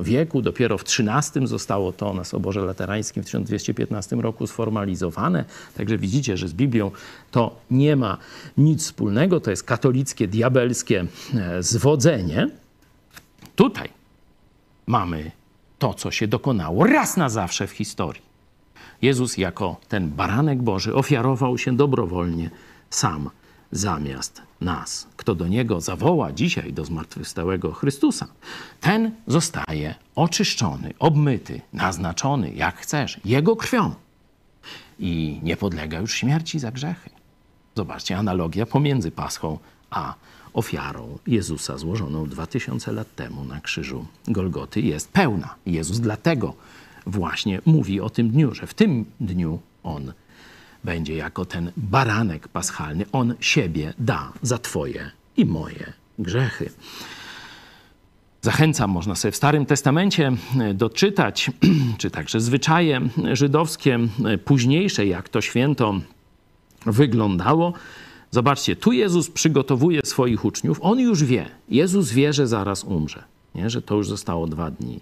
wieku. 0.00 0.42
Dopiero 0.42 0.78
w 0.78 0.82
XIII 0.82 1.46
zostało 1.46 1.92
to 1.92 2.14
na 2.14 2.24
Soborze 2.24 2.60
Laterańskim 2.60 3.22
w 3.22 3.26
1215 3.26 4.16
roku 4.16 4.46
sformalizowane. 4.46 5.44
Także 5.76 5.98
widzicie, 5.98 6.36
że 6.36 6.48
z 6.48 6.54
Biblią 6.54 6.90
to 7.30 7.56
nie 7.70 7.96
ma 7.96 8.18
nic 8.58 8.82
wspólnego. 8.82 9.40
To 9.40 9.50
jest 9.50 9.64
katolickie, 9.64 10.28
diabelskie 10.28 11.06
e, 11.34 11.62
zwodzenie. 11.62 12.48
Tutaj 13.56 13.88
mamy 14.86 15.30
to, 15.78 15.94
co 15.94 16.10
się 16.10 16.26
dokonało 16.26 16.84
raz 16.84 17.16
na 17.16 17.28
zawsze 17.28 17.66
w 17.66 17.70
historii. 17.70 18.22
Jezus 19.02 19.38
jako 19.38 19.76
ten 19.88 20.10
baranek 20.10 20.62
Boży 20.62 20.94
ofiarował 20.94 21.58
się 21.58 21.76
dobrowolnie 21.76 22.50
sam 22.90 23.30
zamiast 23.72 24.42
nas. 24.60 25.06
Kto 25.16 25.34
do 25.34 25.48
Niego 25.48 25.80
zawoła 25.80 26.32
dzisiaj 26.32 26.72
do 26.72 26.84
zmartwychwstałego 26.84 27.72
Chrystusa, 27.72 28.26
ten 28.80 29.10
zostaje 29.26 29.94
oczyszczony, 30.14 30.94
obmyty, 30.98 31.60
naznaczony, 31.72 32.54
jak 32.54 32.76
chcesz, 32.76 33.20
Jego 33.24 33.56
krwią 33.56 33.94
i 34.98 35.40
nie 35.42 35.56
podlega 35.56 35.98
już 35.98 36.14
śmierci 36.14 36.58
za 36.58 36.70
grzechy. 36.72 37.10
Zobaczcie, 37.76 38.18
analogia 38.18 38.66
pomiędzy 38.66 39.10
Paschą 39.10 39.58
a 39.90 40.14
ofiarą 40.52 41.18
Jezusa 41.26 41.78
złożoną 41.78 42.26
dwa 42.26 42.46
tysiące 42.46 42.92
lat 42.92 43.14
temu 43.14 43.44
na 43.44 43.60
krzyżu 43.60 44.06
Golgoty 44.28 44.80
jest 44.80 45.12
pełna. 45.12 45.54
Jezus 45.66 46.00
dlatego 46.00 46.54
właśnie 47.06 47.60
mówi 47.66 48.00
o 48.00 48.10
tym 48.10 48.30
dniu, 48.30 48.54
że 48.54 48.66
w 48.66 48.74
tym 48.74 49.04
dniu 49.20 49.58
On 49.82 50.12
będzie 50.84 51.16
jako 51.16 51.44
ten 51.44 51.72
baranek 51.76 52.48
paschalny. 52.48 53.04
On 53.12 53.34
siebie 53.40 53.94
da 53.98 54.32
za 54.42 54.58
Twoje 54.58 55.10
i 55.36 55.44
moje 55.44 55.92
grzechy. 56.18 56.70
Zachęcam, 58.42 58.90
można 58.90 59.14
sobie 59.14 59.32
w 59.32 59.36
Starym 59.36 59.66
Testamencie 59.66 60.32
e, 60.60 60.74
doczytać, 60.74 61.50
czy 61.98 62.10
także 62.10 62.40
zwyczaje 62.40 63.00
żydowskie, 63.32 63.98
e, 64.24 64.38
późniejsze, 64.38 65.06
jak 65.06 65.28
to 65.28 65.40
święto 65.40 66.00
wyglądało. 66.86 67.72
Zobaczcie, 68.30 68.76
tu 68.76 68.92
Jezus 68.92 69.30
przygotowuje 69.30 70.00
swoich 70.04 70.44
uczniów. 70.44 70.78
On 70.82 71.00
już 71.00 71.24
wie. 71.24 71.46
Jezus 71.68 72.12
wie, 72.12 72.32
że 72.32 72.46
zaraz 72.46 72.84
umrze. 72.84 73.24
Nie? 73.54 73.70
Że 73.70 73.82
to 73.82 73.94
już 73.94 74.08
zostało 74.08 74.46
dwa 74.46 74.70
dni. 74.70 75.00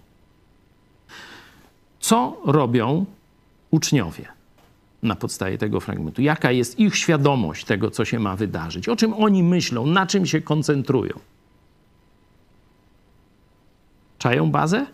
Co 2.00 2.40
robią 2.44 3.04
uczniowie 3.70 4.37
na 5.02 5.16
podstawie 5.16 5.58
tego 5.58 5.80
fragmentu? 5.80 6.22
Jaka 6.22 6.52
jest 6.52 6.78
ich 6.78 6.96
świadomość 6.96 7.64
tego, 7.64 7.90
co 7.90 8.04
się 8.04 8.18
ma 8.18 8.36
wydarzyć? 8.36 8.88
O 8.88 8.96
czym 8.96 9.14
oni 9.14 9.42
myślą? 9.42 9.86
Na 9.86 10.06
czym 10.06 10.26
się 10.26 10.40
koncentrują? 10.40 11.12
Czają 14.18 14.50
bazę? 14.50 14.86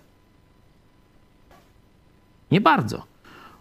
Nie 2.50 2.60
bardzo. 2.60 3.02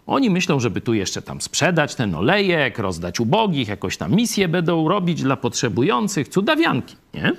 Oni 0.06 0.30
myślą, 0.30 0.60
żeby 0.60 0.80
tu 0.80 0.94
jeszcze 0.94 1.22
tam 1.22 1.40
sprzedać 1.40 1.94
ten 1.94 2.14
olejek, 2.14 2.78
rozdać 2.78 3.20
ubogich, 3.20 3.68
jakoś 3.68 3.96
tam 3.96 4.12
misje 4.12 4.48
będą 4.48 4.88
robić 4.88 5.22
dla 5.22 5.36
potrzebujących, 5.36 6.28
cudawianki, 6.28 6.96
nie? 7.14 7.32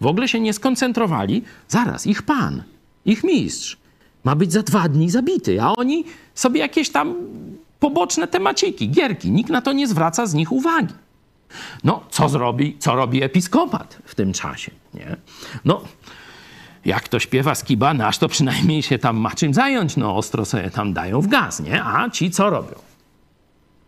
W 0.00 0.06
ogóle 0.06 0.28
się 0.28 0.40
nie 0.40 0.52
skoncentrowali. 0.52 1.42
Zaraz, 1.68 2.06
ich 2.06 2.22
pan, 2.22 2.62
ich 3.04 3.24
mistrz 3.24 3.76
ma 4.24 4.36
być 4.36 4.52
za 4.52 4.62
dwa 4.62 4.88
dni 4.88 5.10
zabity, 5.10 5.62
a 5.62 5.72
oni 5.72 6.04
sobie 6.34 6.60
jakieś 6.60 6.90
tam 6.90 7.14
poboczne 7.82 8.28
temaciki, 8.28 8.90
gierki. 8.90 9.30
Nikt 9.30 9.50
na 9.50 9.62
to 9.62 9.72
nie 9.72 9.88
zwraca 9.88 10.26
z 10.26 10.34
nich 10.34 10.52
uwagi. 10.52 10.94
No, 11.84 12.04
co 12.10 12.28
zrobi, 12.28 12.76
co 12.78 12.94
robi 12.94 13.22
episkopat 13.22 13.98
w 14.04 14.14
tym 14.14 14.32
czasie, 14.32 14.70
nie? 14.94 15.16
No, 15.64 15.82
jak 16.84 17.08
to 17.08 17.18
śpiewa 17.18 17.54
skiba 17.54 17.94
nasz, 17.94 18.18
to 18.18 18.28
przynajmniej 18.28 18.82
się 18.82 18.98
tam 18.98 19.16
ma 19.16 19.30
czym 19.30 19.54
zająć. 19.54 19.96
No 19.96 20.16
ostro 20.16 20.44
sobie 20.44 20.70
tam 20.70 20.92
dają 20.92 21.20
w 21.20 21.26
gaz, 21.26 21.60
nie? 21.60 21.84
A 21.84 22.10
ci 22.10 22.30
co 22.30 22.50
robią? 22.50 22.74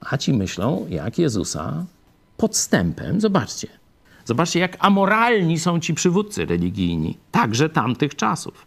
A 0.01 0.17
ci 0.17 0.33
myślą, 0.33 0.87
jak 0.89 1.19
Jezusa 1.19 1.85
podstępem, 2.37 3.21
zobaczcie. 3.21 3.69
Zobaczcie, 4.25 4.61
jak 4.61 4.77
amoralni 4.81 5.59
są 5.59 5.81
ci 5.81 5.95
przywódcy 5.95 6.47
religijni, 6.47 7.17
także 7.31 7.69
tamtych 7.69 8.15
czasów. 8.15 8.67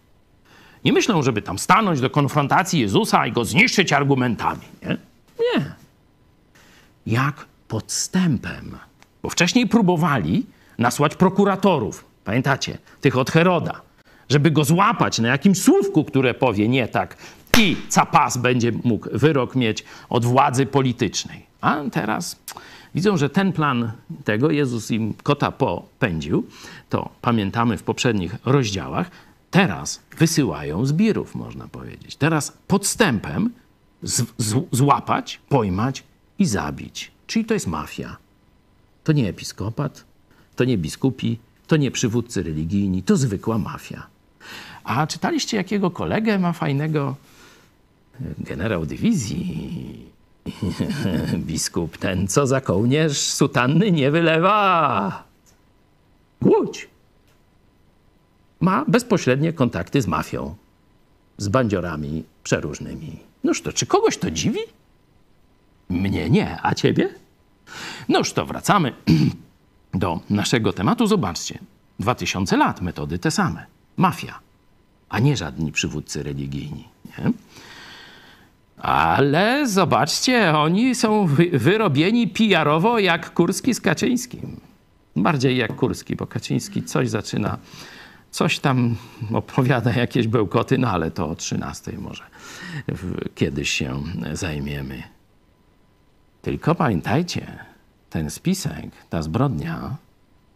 Nie 0.86 0.94
myślą, 0.94 1.24
żeby 1.24 1.42
tam 1.42 1.60
stanąć 1.60 2.02
do 2.02 2.10
konfrontacji 2.10 2.80
Jezusa 2.80 3.28
i 3.28 3.32
go 3.32 3.46
zniszczyć 3.46 3.94
argumentami. 3.94 4.62
Nie. 4.84 5.07
Nie. 5.40 5.76
Jak 7.06 7.46
podstępem. 7.68 8.78
Bo 9.24 9.30
wcześniej 9.30 9.68
próbowali 9.68 10.46
nasłać 10.78 11.16
prokuratorów. 11.16 12.06
Pamiętacie? 12.24 12.78
Tych 13.02 13.18
od 13.18 13.32
Heroda 13.32 13.82
żeby 14.30 14.52
go 14.52 14.64
złapać 14.64 15.20
na 15.20 15.28
jakimś 15.28 15.62
słówku, 15.62 16.04
które 16.04 16.34
powie 16.34 16.68
nie 16.68 16.88
tak 16.88 17.18
i 17.60 17.78
capas 17.90 18.38
będzie 18.38 18.72
mógł 18.84 19.10
wyrok 19.12 19.56
mieć 19.56 19.84
od 20.10 20.26
władzy 20.26 20.66
politycznej. 20.66 21.46
A 21.62 21.78
teraz 21.92 22.40
widzą, 22.96 23.18
że 23.18 23.30
ten 23.30 23.54
plan 23.54 23.92
tego 24.24 24.52
Jezus 24.52 24.92
im 24.92 25.14
kota 25.24 25.52
popędził, 25.52 26.48
to 26.90 27.10
pamiętamy 27.22 27.78
w 27.78 27.84
poprzednich 27.84 28.36
rozdziałach, 28.46 29.12
teraz 29.52 30.02
wysyłają 30.18 30.86
zbirów, 30.86 31.36
można 31.36 31.68
powiedzieć. 31.68 32.16
Teraz 32.16 32.58
podstępem 32.68 33.50
z, 34.04 34.26
z, 34.38 34.56
złapać, 34.72 35.40
pojmać 35.50 36.04
i 36.40 36.46
zabić. 36.46 37.12
Czyli 37.28 37.46
to 37.46 37.54
jest 37.54 37.68
mafia. 37.68 38.18
To 39.04 39.12
nie 39.12 39.30
episkopat, 39.30 40.04
to 40.56 40.64
nie 40.64 40.78
biskupi, 40.78 41.40
to 41.68 41.78
nie 41.78 41.92
przywódcy 41.92 42.44
religijni, 42.44 43.04
to 43.04 43.18
zwykła 43.18 43.58
mafia. 43.58 44.08
A 44.84 45.08
czytaliście, 45.08 45.58
jakiego 45.58 45.92
kolegę 45.92 46.40
ma 46.40 46.54
fajnego 46.54 47.16
generał 48.38 48.86
dywizji? 48.86 50.06
Biskup 51.48 51.98
ten, 51.98 52.28
co 52.28 52.48
za 52.48 52.62
kołnierz 52.62 53.18
sutanny 53.18 53.92
nie 53.92 54.12
wylewa. 54.12 55.24
Głódź. 56.42 56.88
Ma 58.60 58.86
bezpośrednie 58.88 59.54
kontakty 59.54 60.02
z 60.02 60.08
mafią, 60.08 60.56
z 61.38 61.48
bandziorami 61.48 62.24
przeróżnymi. 62.44 63.27
Noż 63.44 63.62
to, 63.62 63.74
czy 63.74 63.86
kogoś 63.86 64.18
to 64.18 64.32
dziwi? 64.32 64.60
Mnie 65.90 66.30
nie, 66.30 66.60
a 66.64 66.76
ciebie? 66.76 67.10
Noż 68.10 68.34
to 68.34 68.46
wracamy 68.46 68.94
do 69.94 70.20
naszego 70.30 70.74
tematu. 70.74 71.08
Zobaczcie, 71.08 71.60
dwa 72.00 72.16
tysiące 72.16 72.58
lat, 72.58 72.82
metody 72.82 73.20
te 73.20 73.32
same. 73.32 73.66
Mafia 73.98 74.48
a 75.10 75.20
nie 75.20 75.38
żadni 75.38 75.72
przywódcy 75.72 76.24
religijni. 76.24 76.88
Nie? 77.06 77.32
Ale 78.78 79.68
zobaczcie, 79.68 80.54
oni 80.58 80.96
są 80.96 81.28
wyrobieni 81.54 82.28
PR-owo 82.28 83.00
jak 83.00 83.34
Kurski 83.34 83.74
z 83.74 83.82
Kaczyńskim. 83.82 84.60
Bardziej 85.16 85.58
jak 85.58 85.76
Kurski, 85.76 86.16
bo 86.16 86.28
Kaczyński 86.28 86.84
coś 86.84 87.10
zaczyna, 87.10 87.58
coś 88.32 88.60
tam 88.60 88.96
opowiada, 89.34 89.94
jakieś 89.94 90.28
bełkoty, 90.28 90.78
no 90.78 90.90
ale 90.90 91.12
to 91.12 91.30
o 91.30 91.36
13 91.36 91.92
może 91.98 92.24
kiedyś 93.36 93.70
się 93.70 94.04
zajmiemy. 94.34 95.04
Tylko 96.42 96.76
pamiętajcie, 96.76 97.60
ten 98.10 98.30
spisek, 98.30 98.86
ta 99.10 99.22
zbrodnia 99.22 99.96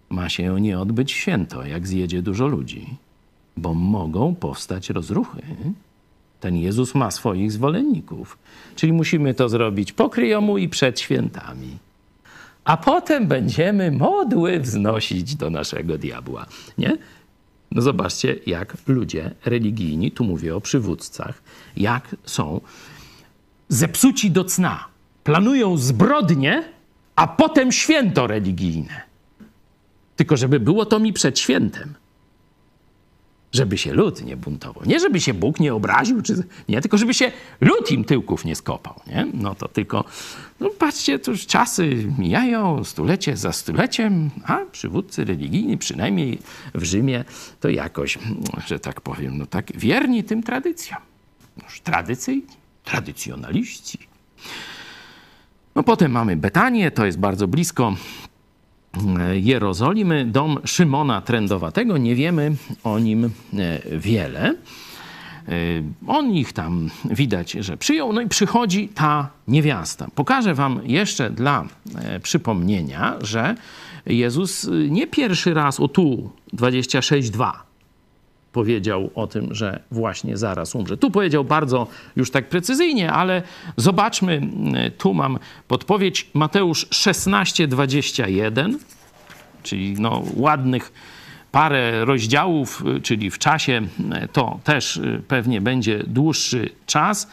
ma 0.10 0.30
się 0.30 0.62
nie 0.62 0.80
odbyć 0.80 1.12
święto, 1.12 1.66
jak 1.66 1.88
zjedzie 1.88 2.22
dużo 2.22 2.48
ludzi 2.48 2.98
bo 3.58 3.74
mogą 3.74 4.36
powstać 4.36 4.90
rozruchy. 4.90 5.42
Ten 6.40 6.58
Jezus 6.58 6.96
ma 6.96 7.12
swoich 7.12 7.52
zwolenników. 7.52 8.38
Czyli 8.76 8.94
musimy 8.94 9.34
to 9.34 9.50
zrobić 9.50 9.94
po 9.94 10.10
kryjomu 10.10 10.58
i 10.58 10.70
przed 10.70 11.00
świętami. 11.00 11.78
A 12.64 12.78
potem 12.78 13.28
będziemy 13.28 13.92
modły 13.92 14.60
wznosić 14.60 15.36
do 15.36 15.50
naszego 15.50 15.98
diabła. 15.98 16.46
Nie? 16.78 16.98
No 17.72 17.82
zobaczcie, 17.82 18.36
jak 18.46 18.78
ludzie 18.88 19.32
religijni, 19.46 20.12
tu 20.12 20.24
mówię 20.24 20.56
o 20.56 20.62
przywódcach, 20.62 21.42
jak 21.78 22.16
są 22.26 22.62
zepsuci 23.70 24.32
do 24.32 24.44
cna. 24.44 24.86
Planują 25.24 25.78
zbrodnie, 25.78 26.64
a 27.16 27.28
potem 27.28 27.72
święto 27.72 28.28
religijne. 28.28 29.02
Tylko 30.16 30.38
żeby 30.38 30.60
było 30.60 30.86
to 30.86 31.00
mi 31.00 31.14
przed 31.14 31.40
świętem 31.40 31.94
żeby 33.52 33.78
się 33.78 33.94
lud 33.94 34.26
nie 34.26 34.38
buntował. 34.38 34.84
Nie 34.86 35.00
żeby 35.00 35.22
się 35.22 35.34
Bóg 35.34 35.60
nie 35.60 35.74
obraził, 35.74 36.22
czy, 36.22 36.44
nie, 36.70 36.82
tylko 36.82 36.98
żeby 36.98 37.14
się 37.14 37.32
lud 37.62 37.92
im 37.92 38.06
tyłków 38.06 38.46
nie 38.46 38.56
skopał. 38.56 39.00
Nie? 39.08 39.28
No 39.34 39.56
to 39.56 39.68
tylko, 39.68 40.06
no 40.60 40.70
patrzcie, 40.70 41.20
to 41.20 41.32
już 41.32 41.46
czasy 41.46 42.08
mijają, 42.18 42.84
stulecie 42.84 43.38
za 43.38 43.52
stuleciem, 43.52 44.30
a 44.46 44.58
przywódcy 44.72 45.26
religijni, 45.26 45.78
przynajmniej 45.78 46.40
w 46.74 46.84
Rzymie, 46.84 47.24
to 47.60 47.70
jakoś, 47.70 48.18
że 48.68 48.80
tak 48.80 49.02
powiem, 49.02 49.38
no 49.38 49.46
tak 49.46 49.72
wierni 49.76 50.24
tym 50.24 50.44
tradycjom. 50.44 51.00
Już 51.64 51.82
tradycyjni, 51.82 52.44
tradycjonaliści. 52.84 54.00
No 55.76 55.84
potem 55.84 56.12
mamy 56.12 56.36
Betanię, 56.36 56.92
to 56.92 57.06
jest 57.06 57.20
bardzo 57.20 57.48
blisko 57.48 57.96
Jerozolimy, 59.34 60.25
dom 60.25 60.60
Szymona 60.65 61.21
Trędowatego. 61.21 61.97
Nie 61.97 62.15
wiemy 62.15 62.56
o 62.84 62.99
nim 62.99 63.25
e, 63.25 63.30
wiele. 63.97 64.49
E, 64.49 65.54
on 66.08 66.32
ich 66.32 66.54
tam 66.54 66.89
widać, 67.06 67.51
że 67.51 67.77
przyjął, 67.77 68.13
no 68.13 68.21
i 68.21 68.27
przychodzi 68.27 68.89
ta 68.89 69.30
niewiasta. 69.47 70.08
Pokażę 70.15 70.54
wam 70.54 70.80
jeszcze 70.84 71.30
dla 71.30 71.65
e, 71.95 72.19
przypomnienia, 72.19 73.17
że 73.21 73.56
Jezus 74.06 74.69
nie 74.89 75.08
pierwszy 75.08 75.54
raz, 75.54 75.80
o 75.80 75.88
tu 75.88 76.30
26.2, 76.54 77.51
powiedział 78.52 79.10
o 79.16 79.28
tym, 79.28 79.56
że 79.56 79.80
właśnie 79.92 80.38
zaraz 80.38 80.76
umrze. 80.76 80.98
Tu 80.98 81.12
powiedział 81.12 81.44
bardzo 81.44 81.88
już 82.16 82.32
tak 82.32 82.50
precyzyjnie, 82.50 83.12
ale 83.12 83.42
zobaczmy, 83.78 84.42
tu 84.98 85.14
mam 85.14 85.40
podpowiedź 85.68 86.30
Mateusz 86.34 86.88
16:21, 86.90 88.74
czyli 89.64 89.96
no 90.00 90.24
ładnych 90.36 90.92
parę 91.52 92.06
rozdziałów, 92.06 92.84
czyli 93.04 93.32
w 93.32 93.38
czasie 93.38 93.82
to 94.34 94.60
też 94.64 95.02
pewnie 95.28 95.62
będzie 95.62 96.04
dłuższy 96.08 96.70
czas. 96.86 97.28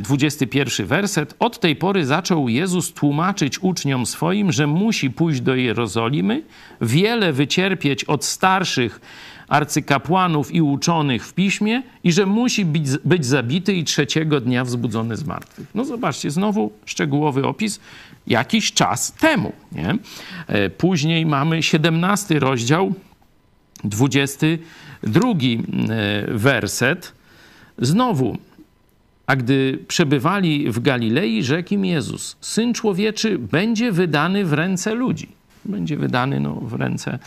21 0.00 0.86
werset. 0.86 1.34
Od 1.38 1.60
tej 1.60 1.76
pory 1.76 2.06
zaczął 2.06 2.48
Jezus 2.48 2.92
tłumaczyć 2.92 3.58
uczniom 3.62 4.06
swoim, 4.06 4.52
że 4.52 4.66
musi 4.66 5.10
pójść 5.10 5.40
do 5.40 5.54
Jerozolimy, 5.54 6.42
wiele 6.80 7.32
wycierpieć 7.32 8.04
od 8.04 8.24
starszych 8.24 9.00
arcykapłanów 9.48 10.54
i 10.54 10.62
uczonych 10.62 11.26
w 11.26 11.34
piśmie 11.34 11.82
i 12.04 12.12
że 12.12 12.26
musi 12.26 12.64
być, 12.64 12.86
być 13.04 13.26
zabity 13.26 13.74
i 13.74 13.84
trzeciego 13.84 14.40
dnia 14.40 14.64
wzbudzony 14.64 15.16
z 15.16 15.24
martwych. 15.24 15.66
No 15.74 15.84
zobaczcie, 15.84 16.30
znowu 16.30 16.72
szczegółowy 16.84 17.46
opis 17.46 17.80
jakiś 18.26 18.72
czas 18.72 19.12
temu. 19.12 19.52
Nie? 19.72 19.98
E, 20.46 20.70
później 20.70 21.26
mamy 21.26 21.62
17 21.62 22.38
rozdział, 22.38 22.94
22 23.84 25.20
e, 25.30 25.34
werset. 26.28 27.12
Znowu, 27.78 28.38
a 29.26 29.36
gdy 29.36 29.78
przebywali 29.88 30.70
w 30.70 30.80
Galilei, 30.80 31.42
rzekł 31.42 31.74
im 31.74 31.84
Jezus: 31.84 32.36
Syn 32.40 32.74
człowieczy 32.74 33.38
będzie 33.38 33.92
wydany 33.92 34.44
w 34.44 34.52
ręce 34.52 34.94
ludzi. 34.94 35.28
będzie 35.64 35.96
wydany 35.96 36.40
no, 36.40 36.54
w 36.54 36.72
ręce 36.72 37.18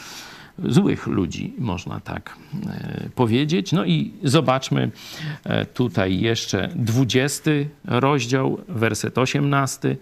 złych 0.66 1.08
ludzi, 1.08 1.54
można 1.58 2.00
tak 2.00 2.36
e, 2.68 3.10
powiedzieć. 3.16 3.72
No 3.72 3.86
i 3.86 4.14
zobaczmy 4.24 4.92
e, 5.44 5.66
tutaj 5.66 6.20
jeszcze 6.20 6.70
20 6.76 7.52
rozdział, 7.86 8.58
werset 8.68 9.18
18. 9.18 9.98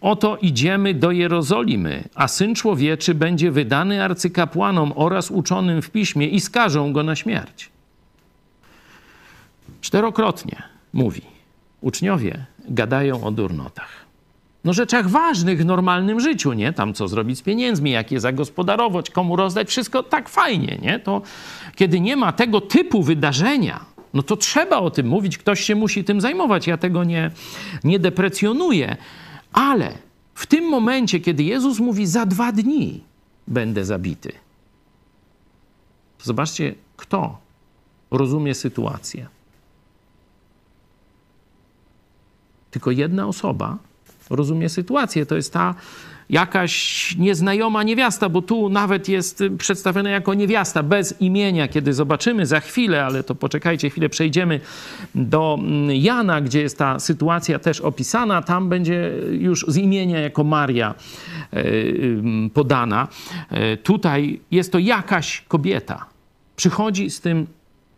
Oto 0.00 0.36
idziemy 0.36 0.94
do 0.94 1.10
Jerozolimy, 1.10 2.04
a 2.14 2.28
Syn 2.28 2.54
Człowieczy 2.54 3.14
będzie 3.14 3.50
wydany 3.50 4.04
arcykapłanom 4.04 4.92
oraz 4.96 5.30
uczonym 5.30 5.82
w 5.82 5.90
piśmie 5.90 6.28
i 6.28 6.40
skażą 6.40 6.92
go 6.92 7.02
na 7.02 7.16
śmierć. 7.16 7.70
Czterokrotnie 9.80 10.62
mówi, 10.92 11.22
uczniowie 11.80 12.44
gadają 12.68 13.24
o 13.24 13.30
durnotach. 13.30 14.01
No 14.64 14.72
rzeczach 14.72 15.08
ważnych 15.08 15.62
w 15.62 15.64
normalnym 15.64 16.20
życiu, 16.20 16.52
nie? 16.52 16.72
Tam 16.72 16.94
co 16.94 17.08
zrobić 17.08 17.38
z 17.38 17.42
pieniędzmi, 17.42 17.90
jak 17.90 18.12
je 18.12 18.20
zagospodarować, 18.20 19.10
komu 19.10 19.36
rozdać, 19.36 19.68
wszystko 19.68 20.02
tak 20.02 20.28
fajnie, 20.28 20.78
nie? 20.82 20.98
To 20.98 21.22
kiedy 21.76 22.00
nie 22.00 22.16
ma 22.16 22.32
tego 22.32 22.60
typu 22.60 23.02
wydarzenia, 23.02 23.84
no 24.14 24.22
to 24.22 24.36
trzeba 24.36 24.78
o 24.78 24.90
tym 24.90 25.06
mówić, 25.06 25.38
ktoś 25.38 25.60
się 25.60 25.74
musi 25.74 26.04
tym 26.04 26.20
zajmować. 26.20 26.66
Ja 26.66 26.76
tego 26.76 27.04
nie, 27.04 27.30
nie 27.84 27.98
deprecjonuję, 27.98 28.96
ale 29.52 29.92
w 30.34 30.46
tym 30.46 30.64
momencie, 30.64 31.20
kiedy 31.20 31.42
Jezus 31.42 31.78
mówi, 31.78 32.06
za 32.06 32.26
dwa 32.26 32.52
dni 32.52 33.04
będę 33.48 33.84
zabity, 33.84 34.32
zobaczcie, 36.22 36.74
kto 36.96 37.38
rozumie 38.10 38.54
sytuację. 38.54 39.26
Tylko 42.70 42.90
jedna 42.90 43.26
osoba 43.26 43.78
rozumie 44.32 44.68
sytuację. 44.68 45.26
To 45.26 45.36
jest 45.36 45.52
ta 45.52 45.74
jakaś 46.32 47.14
nieznajoma 47.18 47.82
niewiasta, 47.82 48.28
bo 48.28 48.42
tu 48.42 48.68
nawet 48.68 49.08
jest 49.08 49.42
przedstawiona 49.58 50.10
jako 50.10 50.34
niewiasta 50.34 50.82
bez 50.82 51.20
imienia, 51.20 51.68
kiedy 51.68 51.94
zobaczymy 51.94 52.46
za 52.46 52.60
chwilę, 52.60 53.04
ale 53.04 53.22
to 53.22 53.34
poczekajcie 53.34 53.90
chwilę, 53.90 54.08
przejdziemy 54.08 54.60
do 55.14 55.58
mm, 55.60 55.90
Jana, 55.90 56.40
gdzie 56.40 56.60
jest 56.60 56.78
ta 56.78 56.98
sytuacja 56.98 57.58
też 57.58 57.80
opisana, 57.80 58.42
tam 58.42 58.68
będzie 58.68 59.12
już 59.30 59.64
z 59.68 59.76
imienia 59.76 60.20
jako 60.20 60.44
Maria 60.44 60.94
e, 61.52 61.64
podana. 62.54 63.08
E, 63.50 63.76
tutaj 63.76 64.40
jest 64.50 64.72
to 64.72 64.78
jakaś 64.78 65.44
kobieta. 65.48 66.06
Przychodzi 66.56 67.10
z 67.10 67.20
tym 67.20 67.46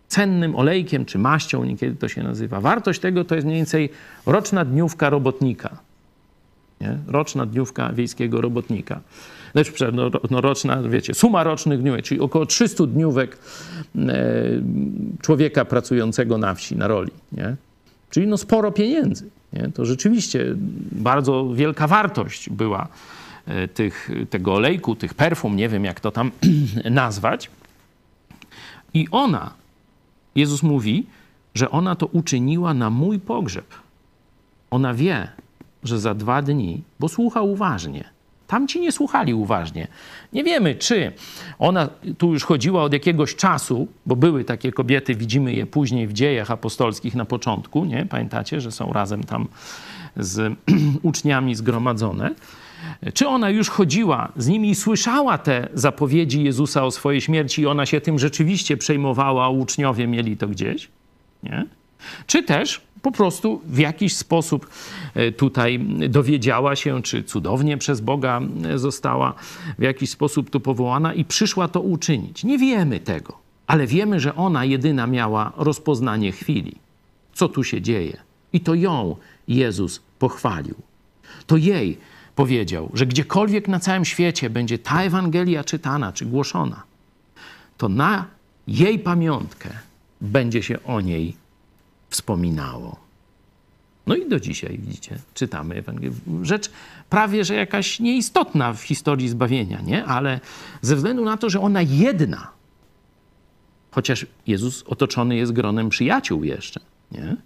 cennym 0.09 0.57
olejkiem 0.57 1.05
czy 1.05 1.19
maścią, 1.19 1.65
niekiedy 1.65 1.97
to 1.97 2.09
się 2.09 2.23
nazywa. 2.23 2.61
Wartość 2.61 3.01
tego 3.01 3.25
to 3.25 3.35
jest 3.35 3.47
mniej 3.47 3.57
więcej 3.57 3.91
roczna 4.27 4.65
dniówka 4.65 5.11
robotnika 5.11 5.79
nie? 6.85 6.99
Roczna 7.07 7.47
dniówka 7.47 7.93
wiejskiego 7.93 8.41
robotnika. 8.41 9.01
Znaczy, 9.53 9.73
no, 9.93 10.11
no 10.31 10.41
roczna, 10.41 10.83
wiecie, 10.83 11.15
suma 11.15 11.45
rocznych 11.45 11.81
dniówek, 11.81 12.05
czyli 12.05 12.21
około 12.21 12.47
300 12.47 12.87
dniówek 12.87 13.39
e, 13.97 14.35
człowieka 15.23 15.65
pracującego 15.65 16.39
na 16.39 16.55
wsi, 16.55 16.77
na 16.77 16.89
roli. 16.89 17.11
Nie? 17.33 17.57
Czyli 18.11 18.27
no 18.27 18.37
sporo 18.37 18.73
pieniędzy. 18.73 19.29
Nie? 19.53 19.69
To 19.75 19.85
rzeczywiście 19.85 20.55
bardzo 20.93 21.55
wielka 21.55 21.87
wartość 21.87 22.51
była 22.51 22.89
e, 23.47 23.69
tych, 23.69 24.11
tego 24.31 24.55
olejku, 24.55 24.97
tych 24.97 25.15
perfum, 25.15 25.57
nie 25.57 25.69
wiem 25.69 25.85
jak 25.85 26.01
to 26.01 26.11
tam 26.11 26.31
nazwać. 26.91 27.51
I 28.95 29.09
ona, 29.11 29.55
Jezus 30.35 30.63
mówi, 30.63 31.07
że 31.55 31.71
ona 31.71 31.95
to 31.95 32.07
uczyniła 32.07 32.75
na 32.75 32.91
mój 32.91 33.19
pogrzeb. 33.19 33.67
Ona 34.71 34.95
wie, 34.95 35.29
że 35.85 36.01
za 36.01 36.15
dwa 36.15 36.43
dni, 36.43 36.83
bo 37.01 37.09
słucha 37.09 37.43
uważnie. 37.43 38.05
Tamci 38.47 38.81
nie 38.81 38.93
słuchali 38.93 39.35
uważnie. 39.35 39.89
Nie 40.33 40.45
wiemy, 40.45 40.75
czy 40.75 41.13
ona 41.59 41.89
tu 42.19 42.33
już 42.33 42.45
chodziła 42.45 42.83
od 42.83 42.93
jakiegoś 42.93 43.37
czasu, 43.37 43.89
bo 44.07 44.17
były 44.17 44.45
takie 44.45 44.73
kobiety, 44.73 45.15
widzimy 45.15 45.53
je 45.53 45.67
później 45.67 46.07
w 46.07 46.13
dziejach 46.13 46.51
apostolskich 46.51 47.15
na 47.15 47.25
początku, 47.25 47.85
nie? 47.85 48.07
Pamiętacie, 48.07 48.61
że 48.61 48.73
są 48.73 48.93
razem 48.93 49.25
tam 49.25 49.49
z 50.17 50.57
uczniami 51.03 51.55
zgromadzone. 51.55 52.31
Czy 53.15 53.29
ona 53.29 53.51
już 53.51 53.69
chodziła 53.69 54.33
z 54.37 54.49
nimi 54.49 54.71
i 54.71 54.75
słyszała 54.75 55.39
te 55.39 55.69
zapowiedzi 55.75 56.45
Jezusa 56.45 56.85
o 56.85 56.91
swojej 56.91 57.21
śmierci 57.21 57.63
i 57.63 57.67
ona 57.67 57.87
się 57.87 58.01
tym 58.01 58.19
rzeczywiście 58.19 58.77
przejmowała, 58.77 59.45
a 59.45 59.49
uczniowie 59.49 60.07
mieli 60.07 60.37
to 60.37 60.49
gdzieś? 60.49 60.89
Nie? 61.43 61.65
Czy 62.27 62.43
też 62.43 62.81
po 63.05 63.13
prostu 63.13 63.61
w 63.67 63.79
jakiś 63.79 64.17
sposób 64.17 64.69
e, 65.15 65.33
tutaj 65.33 65.87
dowiedziała 66.09 66.77
się, 66.77 67.03
czy 67.03 67.25
cudownie 67.25 67.79
przez 67.79 68.01
Boga 68.01 68.41
e, 68.65 68.79
została 68.79 69.35
w 69.79 69.83
jakiś 69.83 70.11
sposób 70.11 70.51
tu 70.51 70.61
powołana 70.61 71.15
i 71.15 71.25
przyszła 71.25 71.69
to 71.69 71.81
uczynić. 71.81 72.45
Nie 72.45 72.59
wiemy 72.59 73.01
tego, 73.01 73.39
ale 73.67 73.87
wiemy, 73.87 74.21
że 74.21 74.35
ona 74.35 74.65
jedyna 74.65 75.07
miała 75.07 75.53
rozpoznanie 75.57 76.33
chwili. 76.33 76.77
Co 77.35 77.49
tu 77.49 77.65
się 77.65 77.83
dzieje? 77.83 78.17
I 78.53 78.61
to 78.61 78.75
ją 78.75 79.17
Jezus 79.49 80.03
pochwalił. 80.19 80.75
To 81.47 81.57
jej 81.57 81.99
powiedział, 82.37 82.91
że 82.95 83.07
gdziekolwiek 83.07 83.69
na 83.69 83.81
całym 83.81 84.05
świecie 84.05 84.51
będzie 84.51 84.79
ta 84.79 85.03
Ewangelia 85.03 85.65
czytana 85.65 86.13
czy 86.13 86.27
głoszona, 86.27 86.83
to 87.79 87.89
na 87.89 88.27
jej 88.67 88.99
pamiątkę 88.99 89.69
będzie 90.21 90.63
się 90.63 90.83
o 90.85 91.01
niej 91.01 91.44
wspominało. 92.15 92.97
No 94.07 94.15
i 94.15 94.29
do 94.29 94.41
dzisiaj, 94.41 94.79
widzicie, 94.79 95.19
czytamy 95.35 95.75
Ewangelię. 95.75 96.11
Rzecz 96.43 96.71
prawie, 97.11 97.45
że 97.45 97.55
jakaś 97.55 98.01
nieistotna 98.01 98.73
w 98.73 98.83
historii 98.83 99.29
zbawienia, 99.29 99.81
nie? 99.81 100.05
Ale 100.05 100.41
ze 100.83 100.97
względu 100.97 101.25
na 101.25 101.37
to, 101.37 101.51
że 101.51 101.61
ona 101.61 101.83
jedna, 101.83 102.51
chociaż 103.91 104.27
Jezus 104.47 104.83
otoczony 104.83 105.37
jest 105.37 105.53
gronem 105.53 105.89
przyjaciół 105.89 106.45
jeszcze, 106.45 106.81
nie? 107.13 107.37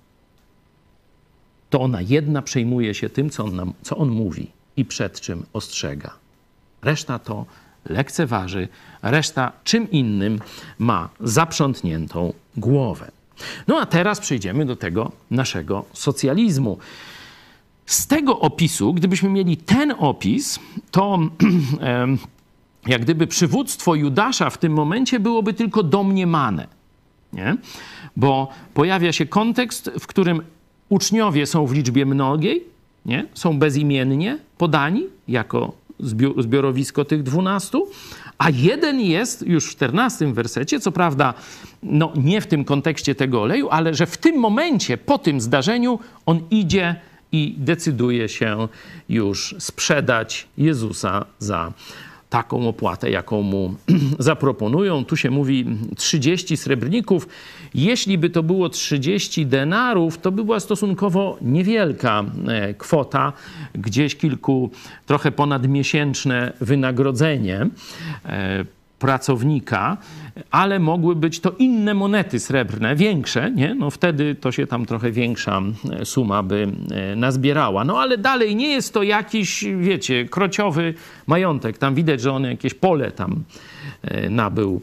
To 1.70 1.81
ona 1.81 2.00
jedna 2.00 2.42
przejmuje 2.42 2.94
się 2.94 3.09
tym, 3.09 3.31
co 3.31 3.44
on, 3.44 3.57
nam, 3.57 3.72
co 3.83 3.96
on 3.96 4.09
mówi 4.09 4.50
i 4.76 4.85
przed 4.85 5.20
czym 5.20 5.46
ostrzega. 5.52 6.11
Reszta 6.83 7.18
to 7.18 7.46
lekceważy, 7.85 8.68
reszta 9.02 9.52
czym 9.64 9.90
innym 9.90 10.40
ma 10.78 11.09
zaprzątniętą 11.20 12.33
głowę. 12.57 13.11
No 13.68 13.81
a 13.81 13.87
teraz 13.87 14.20
przejdziemy 14.20 14.66
do 14.66 14.77
tego 14.77 15.12
naszego 15.31 15.85
socjalizmu. 15.92 16.79
Z 17.87 18.07
tego 18.07 18.40
opisu, 18.40 18.94
gdybyśmy 18.94 19.29
mieli 19.31 19.57
ten 19.57 19.94
opis, 19.98 20.59
to 20.90 21.18
jak 22.87 23.03
gdyby 23.03 23.27
przywództwo 23.27 23.94
Judasza 23.94 24.51
w 24.51 24.59
tym 24.59 24.72
momencie 24.72 25.20
byłoby 25.20 25.55
tylko 25.55 25.83
domniemane. 25.83 26.66
Nie? 27.33 27.57
Bo 28.16 28.48
pojawia 28.74 29.12
się 29.12 29.27
kontekst, 29.27 29.90
w 30.01 30.07
którym 30.07 30.42
uczniowie 30.88 31.46
są 31.46 31.66
w 31.66 31.72
liczbie 31.72 32.07
mnogiej, 32.07 32.64
nie? 33.07 33.27
są 33.35 33.59
bezimiennie 33.59 34.38
podani 34.59 35.07
jako 35.29 35.72
zbiorowisko 36.38 37.05
tych 37.05 37.22
dwunastu, 37.22 37.88
a 38.38 38.51
jeden 38.51 39.01
jest 39.01 39.46
już 39.46 39.66
w 39.66 39.70
14 39.70 40.33
wersecie, 40.33 40.81
co 40.81 40.92
prawda 40.92 41.35
no, 41.83 42.12
nie 42.16 42.40
w 42.40 42.46
tym 42.46 42.64
kontekście 42.64 43.14
tego 43.14 43.42
oleju, 43.42 43.68
ale 43.70 43.94
że 43.94 44.07
w 44.07 44.16
tym 44.16 44.37
momencie, 44.37 44.98
po 44.98 45.18
tym 45.18 45.40
zdarzeniu, 45.40 45.98
on 46.27 46.40
idzie 46.51 46.96
i 47.33 47.55
decyduje 47.59 48.29
się 48.29 48.68
już 49.09 49.55
sprzedać 49.59 50.48
Jezusa 50.59 51.24
za 51.38 51.72
taką 52.30 52.68
opłatę, 52.68 53.10
jaką 53.10 53.42
mu 53.42 53.74
zaproponują. 54.18 55.04
Tu 55.04 55.16
się 55.16 55.30
mówi 55.30 55.66
30 55.96 56.56
srebrników. 56.56 57.28
Jeśli 57.74 58.18
by 58.18 58.30
to 58.30 58.42
było 58.42 58.68
30 58.68 59.46
denarów, 59.46 60.18
to 60.18 60.32
by 60.32 60.44
była 60.44 60.60
stosunkowo 60.60 61.38
niewielka 61.42 62.24
e, 62.48 62.74
kwota, 62.74 63.32
gdzieś 63.74 64.16
kilku, 64.16 64.70
trochę 65.06 65.32
ponadmiesięczne 65.32 66.52
wynagrodzenie 66.60 67.66
e, 68.24 68.64
pracownika, 68.98 69.96
ale 70.50 70.78
mogły 70.78 71.16
być 71.16 71.40
to 71.40 71.52
inne 71.58 71.94
monety 71.94 72.40
srebrne, 72.40 72.96
większe, 72.96 73.50
nie? 73.50 73.74
No 73.74 73.90
wtedy 73.90 74.34
to 74.34 74.52
się 74.52 74.66
tam 74.66 74.87
trochę 74.87 75.11
większa 75.11 75.62
e, 75.90 76.04
suma 76.04 76.42
by 76.42 76.68
e, 76.90 77.16
nazbierała. 77.16 77.84
No 77.84 78.00
ale 78.00 78.18
dalej 78.18 78.56
nie 78.56 78.68
jest 78.68 78.94
to 78.94 79.02
jakiś, 79.02 79.64
wiecie, 79.80 80.24
krociowy 80.24 80.94
majątek. 81.26 81.78
Tam 81.78 81.94
widać, 81.94 82.20
że 82.20 82.32
on 82.32 82.44
jakieś 82.44 82.74
pole 82.74 83.12
tam 83.12 83.42
e, 84.02 84.30
nabył 84.30 84.80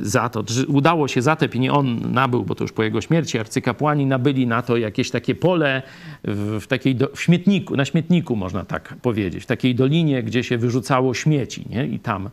za 0.00 0.28
to. 0.28 0.44
Udało 0.68 1.08
się 1.08 1.22
zatep 1.22 1.54
i 1.54 1.60
nie 1.60 1.72
on 1.72 2.12
nabył, 2.12 2.44
bo 2.44 2.54
to 2.54 2.64
już 2.64 2.72
po 2.72 2.82
jego 2.82 3.00
śmierci 3.00 3.38
arcykapłani 3.38 4.06
nabyli 4.06 4.46
na 4.46 4.62
to 4.62 4.76
jakieś 4.76 5.10
takie 5.10 5.34
pole 5.34 5.82
w, 6.24 6.66
takiej 6.66 6.94
do, 6.96 7.10
w 7.14 7.20
śmietniku, 7.20 7.76
na 7.76 7.84
śmietniku 7.84 8.36
można 8.36 8.64
tak 8.64 8.94
powiedzieć, 9.02 9.42
w 9.42 9.46
takiej 9.46 9.74
dolinie, 9.74 10.22
gdzie 10.22 10.44
się 10.44 10.58
wyrzucało 10.58 11.14
śmieci, 11.14 11.64
nie? 11.70 11.86
I 11.86 11.98
tam, 11.98 12.30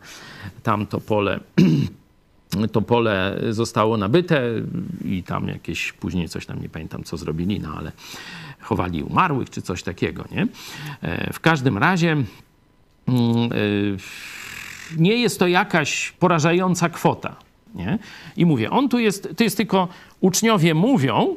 tam 0.62 0.86
to 0.86 1.00
pole 1.00 1.40
to 2.72 2.82
pole 2.82 3.40
zostało 3.50 3.96
nabyte 3.96 4.42
i 5.04 5.22
tam 5.22 5.48
jakieś 5.48 5.92
później 5.92 6.28
coś 6.28 6.46
tam 6.46 6.62
nie 6.62 6.68
pamiętam 6.68 7.04
co 7.04 7.16
zrobili, 7.16 7.60
no 7.60 7.74
ale 7.78 7.92
chowali 8.60 9.02
umarłych 9.02 9.50
czy 9.50 9.62
coś 9.62 9.82
takiego, 9.82 10.24
nie? 10.30 10.46
E, 11.02 11.32
w 11.32 11.40
każdym 11.40 11.78
razie 11.78 12.12
mm, 12.12 13.52
y, 13.52 13.96
nie 14.98 15.16
jest 15.16 15.38
to 15.38 15.46
jakaś 15.46 16.12
porażająca 16.12 16.88
kwota. 16.88 17.36
Nie? 17.74 17.98
I 18.36 18.46
mówię, 18.46 18.70
on 18.70 18.88
tu 18.88 18.98
jest, 18.98 19.28
to 19.36 19.44
jest 19.44 19.56
tylko, 19.56 19.88
uczniowie 20.20 20.74
mówią, 20.74 21.36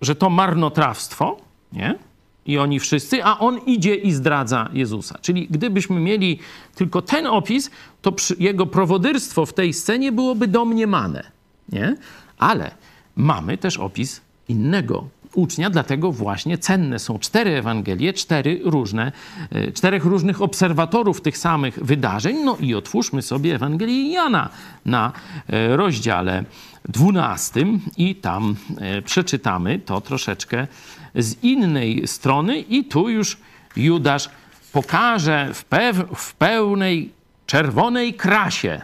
że 0.00 0.14
to 0.14 0.30
marnotrawstwo, 0.30 1.36
nie? 1.72 1.98
I 2.46 2.58
oni 2.58 2.80
wszyscy, 2.80 3.24
a 3.24 3.38
on 3.38 3.58
idzie 3.58 3.94
i 3.94 4.12
zdradza 4.12 4.70
Jezusa. 4.72 5.18
Czyli 5.22 5.48
gdybyśmy 5.50 6.00
mieli 6.00 6.38
tylko 6.74 7.02
ten 7.02 7.26
opis, 7.26 7.70
to 8.02 8.14
jego 8.38 8.66
prowodyrstwo 8.66 9.46
w 9.46 9.52
tej 9.52 9.72
scenie 9.72 10.12
byłoby 10.12 10.48
domniemane, 10.48 11.30
nie? 11.68 11.96
Ale 12.38 12.70
mamy 13.16 13.58
też 13.58 13.78
opis 13.78 14.20
innego 14.48 15.08
ucznia, 15.36 15.70
dlatego 15.70 16.12
właśnie 16.12 16.58
cenne 16.58 16.98
są 16.98 17.18
cztery 17.18 17.50
Ewangelie, 17.50 18.12
cztery 18.12 18.60
różne, 18.64 19.12
e, 19.50 19.72
czterech 19.72 20.04
różnych 20.04 20.42
obserwatorów 20.42 21.20
tych 21.20 21.38
samych 21.38 21.84
wydarzeń. 21.84 22.36
No 22.44 22.56
i 22.60 22.74
otwórzmy 22.74 23.22
sobie 23.22 23.54
Ewangelię 23.54 24.12
Jana 24.12 24.48
na 24.84 25.12
e, 25.48 25.76
rozdziale 25.76 26.44
dwunastym 26.88 27.80
i 27.96 28.14
tam 28.14 28.56
e, 28.78 29.02
przeczytamy 29.02 29.78
to 29.78 30.00
troszeczkę 30.00 30.66
z 31.14 31.42
innej 31.42 32.06
strony 32.06 32.60
i 32.60 32.84
tu 32.84 33.08
już 33.08 33.36
Judasz 33.76 34.30
pokaże 34.72 35.50
w, 35.54 35.64
pew- 35.64 36.16
w 36.16 36.34
pełnej 36.34 37.12
czerwonej 37.46 38.14
krasie 38.14 38.80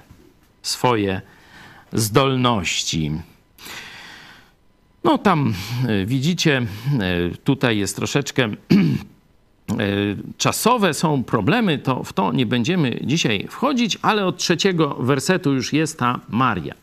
swoje 0.63 1.21
zdolności. 1.93 3.13
No 5.05 5.19
tam 5.19 5.55
e, 5.89 6.07
widzicie, 6.07 6.59
e, 6.59 6.67
tutaj 7.45 7.79
jest 7.79 7.97
troszeczkę 7.97 8.45
e, 8.45 8.55
czasowe 10.39 10.95
są 10.95 11.25
problemy, 11.25 11.79
to 11.79 12.05
w 12.05 12.13
to 12.13 12.33
nie 12.33 12.47
będziemy 12.47 13.01
dzisiaj 13.05 13.47
wchodzić, 13.51 13.99
ale 14.03 14.27
od 14.27 14.37
trzeciego 14.37 14.95
wersetu 14.95 15.53
już 15.53 15.73
jest 15.73 15.99
ta 15.99 16.21
Maria. 16.29 16.75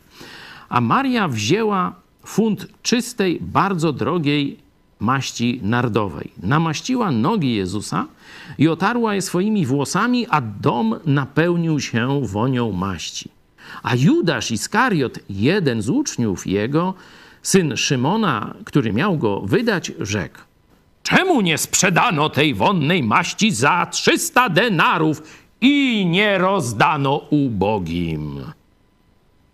A 0.68 0.80
Maria 0.80 1.28
wzięła 1.28 1.94
funt 2.26 2.66
czystej, 2.82 3.38
bardzo 3.40 3.92
drogiej 3.92 4.56
maści 5.00 5.60
nardowej. 5.62 6.30
Namaściła 6.42 7.10
nogi 7.10 7.54
Jezusa 7.54 8.06
i 8.58 8.68
otarła 8.68 9.14
je 9.14 9.22
swoimi 9.22 9.66
włosami, 9.66 10.26
a 10.30 10.40
dom 10.40 10.94
napełnił 11.06 11.80
się 11.80 12.26
wonią 12.26 12.72
maści. 12.72 13.30
A 13.82 13.94
Judasz 13.94 14.50
Iskariot, 14.50 15.18
jeden 15.30 15.82
z 15.82 15.88
uczniów 15.88 16.46
jego, 16.46 16.94
syn 17.48 17.76
Szymona, 17.76 18.54
który 18.64 18.92
miał 18.92 19.18
go 19.18 19.40
wydać, 19.40 19.92
rzekł: 20.00 20.38
Czemu 21.02 21.40
nie 21.40 21.58
sprzedano 21.58 22.30
tej 22.30 22.54
wonnej 22.54 23.02
maści 23.02 23.50
za 23.50 23.86
300 23.86 24.48
denarów 24.48 25.22
i 25.60 26.06
nie 26.06 26.38
rozdano 26.38 27.16
ubogim? 27.30 28.44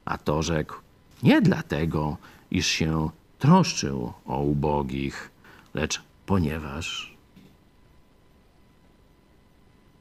A 0.04 0.18
to 0.18 0.42
rzekł: 0.42 0.74
Nie 1.22 1.40
dlatego, 1.40 2.16
iż 2.50 2.66
się 2.66 3.10
troszczył 3.38 4.12
o 4.26 4.40
ubogich, 4.40 5.30
lecz 5.74 6.02
ponieważ 6.26 7.14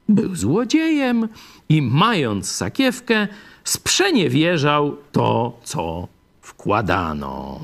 był 0.08 0.34
złodziejem 0.36 1.28
i 1.68 1.82
mając 1.82 2.50
sakiewkę, 2.50 3.28
sprzeniewierzał 3.64 4.96
to, 5.12 5.58
co 5.64 6.08
wkładano. 6.40 7.60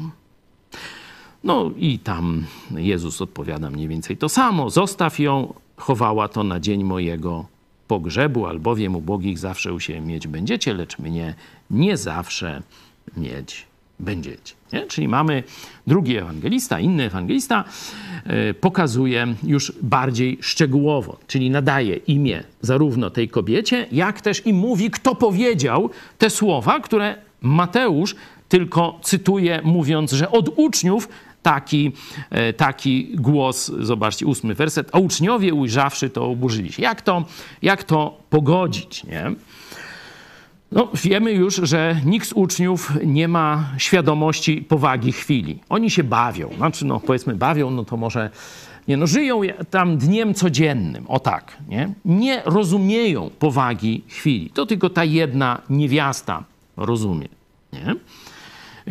No 1.45 1.71
i 1.77 1.99
tam 1.99 2.47
Jezus 2.71 3.23
odpowiada 3.23 3.71
mniej 3.71 3.89
więcej 3.89 4.17
to 4.17 4.29
samo. 4.29 4.71
Zostaw 4.71 5.19
ją, 5.19 5.55
chowała 5.77 6.29
to 6.29 6.45
na 6.45 6.61
dzień 6.61 6.85
mojego 6.85 7.47
pogrzebu, 7.89 8.47
albowiem 8.47 8.97
ubogich 8.97 9.39
zawsze 9.39 9.73
u 9.73 9.81
siebie 9.81 10.01
mieć 10.01 10.27
będziecie, 10.27 10.75
lecz 10.75 10.99
mnie 10.99 11.35
nie 11.71 11.97
zawsze 11.97 12.63
mieć 13.17 13.67
będziecie. 14.01 14.55
Nie? 14.73 14.87
Czyli 14.87 15.09
mamy 15.09 15.43
drugi 15.87 16.17
ewangelista, 16.17 16.81
inny 16.81 17.05
ewangelista, 17.05 17.65
yy, 18.27 18.55
pokazuje 18.55 19.35
już 19.43 19.73
bardziej 19.83 20.39
szczegółowo, 20.41 21.19
czyli 21.27 21.51
nadaje 21.51 21.97
imię 21.97 22.45
zarówno 22.61 23.11
tej 23.11 23.29
kobiecie, 23.29 23.87
jak 23.93 24.21
też 24.21 24.47
i 24.47 24.53
mówi, 24.53 24.91
kto 24.91 25.15
powiedział 25.15 25.91
te 26.19 26.31
słowa, 26.31 26.81
które 26.81 27.17
Mateusz 27.41 28.15
tylko 28.49 28.99
cytuje, 29.03 29.61
mówiąc, 29.65 30.13
że 30.13 30.31
od 30.31 30.51
uczniów 30.57 31.09
taki, 31.43 31.93
e, 32.31 32.53
taki 32.53 33.17
głos, 33.17 33.73
zobaczcie, 33.81 34.27
ósmy 34.27 34.55
werset, 34.55 34.89
a 34.93 34.99
uczniowie 34.99 35.55
ujrzawszy 35.55 36.11
to 36.11 36.27
oburzyli 36.27 36.73
się. 36.73 36.83
Jak 36.83 37.03
to, 37.03 37.25
jak 37.63 37.85
to 37.85 38.19
pogodzić, 38.31 39.05
nie? 39.05 39.33
No, 40.73 40.89
wiemy 40.95 41.33
już, 41.33 41.55
że 41.55 42.01
nikt 42.05 42.29
z 42.29 42.33
uczniów 42.33 42.93
nie 43.05 43.29
ma 43.29 43.65
świadomości 43.79 44.63
powagi 44.69 45.13
chwili. 45.13 45.59
Oni 45.69 45.91
się 45.91 46.05
bawią, 46.05 46.51
znaczy, 46.57 46.85
no 46.85 47.01
powiedzmy 47.01 47.37
bawią, 47.37 47.71
no 47.71 47.85
to 47.85 47.97
może, 47.97 48.31
nie 48.89 48.97
no, 48.97 49.07
żyją 49.07 49.41
tam 49.71 49.99
dniem 49.99 50.35
codziennym, 50.35 51.07
o 51.09 51.21
tak, 51.21 51.57
nie? 51.69 51.93
Nie 52.05 52.43
rozumieją 52.45 53.31
powagi 53.39 54.05
chwili. 54.09 54.51
To 54.51 54.67
tylko 54.67 54.91
ta 54.91 55.05
jedna 55.05 55.61
niewiasta 55.71 56.45
rozumie, 56.77 57.29
nie? 57.73 57.95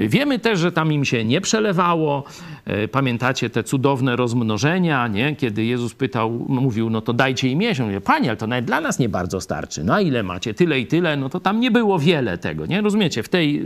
Wiemy 0.08 0.40
też, 0.40 0.60
że 0.60 0.72
tam 0.72 0.94
im 0.94 1.06
się 1.06 1.26
nie 1.26 1.42
przelewało. 1.42 2.24
E, 2.66 2.88
pamiętacie 2.88 3.50
te 3.50 3.64
cudowne 3.64 4.16
rozmnożenia, 4.16 5.08
nie? 5.08 5.36
kiedy 5.36 5.66
Jezus 5.66 5.94
pytał, 5.94 6.46
mówił, 6.50 6.90
no 6.90 7.02
to 7.02 7.14
dajcie 7.14 7.48
im 7.48 7.62
jeść. 7.62 7.80
Mówię, 7.80 8.02
Panie, 8.02 8.30
ale 8.30 8.38
to 8.38 8.48
nawet 8.48 8.66
dla 8.66 8.82
nas 8.82 9.00
nie 9.00 9.10
bardzo 9.10 9.42
starczy. 9.42 9.84
No 9.84 9.94
a 9.94 10.02
ile 10.02 10.24
macie? 10.24 10.54
Tyle 10.54 10.80
i 10.80 10.88
tyle. 10.88 11.18
No 11.18 11.30
to 11.30 11.40
tam 11.40 11.60
nie 11.60 11.72
było 11.72 12.00
wiele 12.00 12.38
tego, 12.38 12.66
nie? 12.66 12.82
Rozumiecie? 12.82 13.24
W 13.24 13.30
tej 13.30 13.66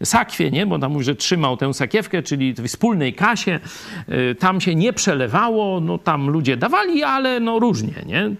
e, 0.00 0.06
sakwie, 0.06 0.50
nie? 0.50 0.66
Bo 0.66 0.78
tam 0.78 0.92
mówi, 0.92 1.04
że 1.04 1.14
trzymał 1.14 1.56
tę 1.56 1.74
sakiewkę, 1.74 2.22
czyli 2.22 2.54
w 2.54 2.66
wspólnej 2.66 3.14
kasie. 3.14 3.60
E, 4.08 4.34
tam 4.34 4.60
się 4.60 4.74
nie 4.74 4.92
przelewało, 4.92 5.80
no 5.80 5.98
tam 5.98 6.30
ludzie 6.30 6.56
dawali, 6.56 7.02
ale 7.02 7.40
no 7.40 7.58
różnie, 7.58 7.94
nie? 8.06 8.30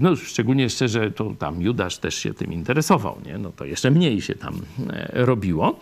No, 0.00 0.16
szczególnie 0.16 0.62
jeszcze, 0.62 0.88
że 0.88 1.10
to 1.10 1.34
tam 1.38 1.62
Judasz 1.62 1.98
też 1.98 2.14
się 2.14 2.34
tym 2.34 2.52
interesował, 2.52 3.18
nie? 3.26 3.38
No 3.38 3.52
to 3.56 3.64
jeszcze 3.64 3.90
mniej 3.90 4.20
się 4.20 4.34
tam 4.34 4.54
robiło. 5.12 5.78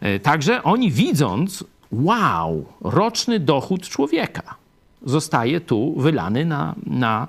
E, 0.00 0.18
także 0.18 0.62
oni 0.62 0.90
widząc, 0.90 1.64
wow, 1.92 2.64
roczny 2.80 3.40
dochód 3.40 3.88
człowieka 3.88 4.54
zostaje 5.02 5.60
tu 5.60 5.94
wylany 6.00 6.44
na, 6.44 6.74
na 6.86 7.28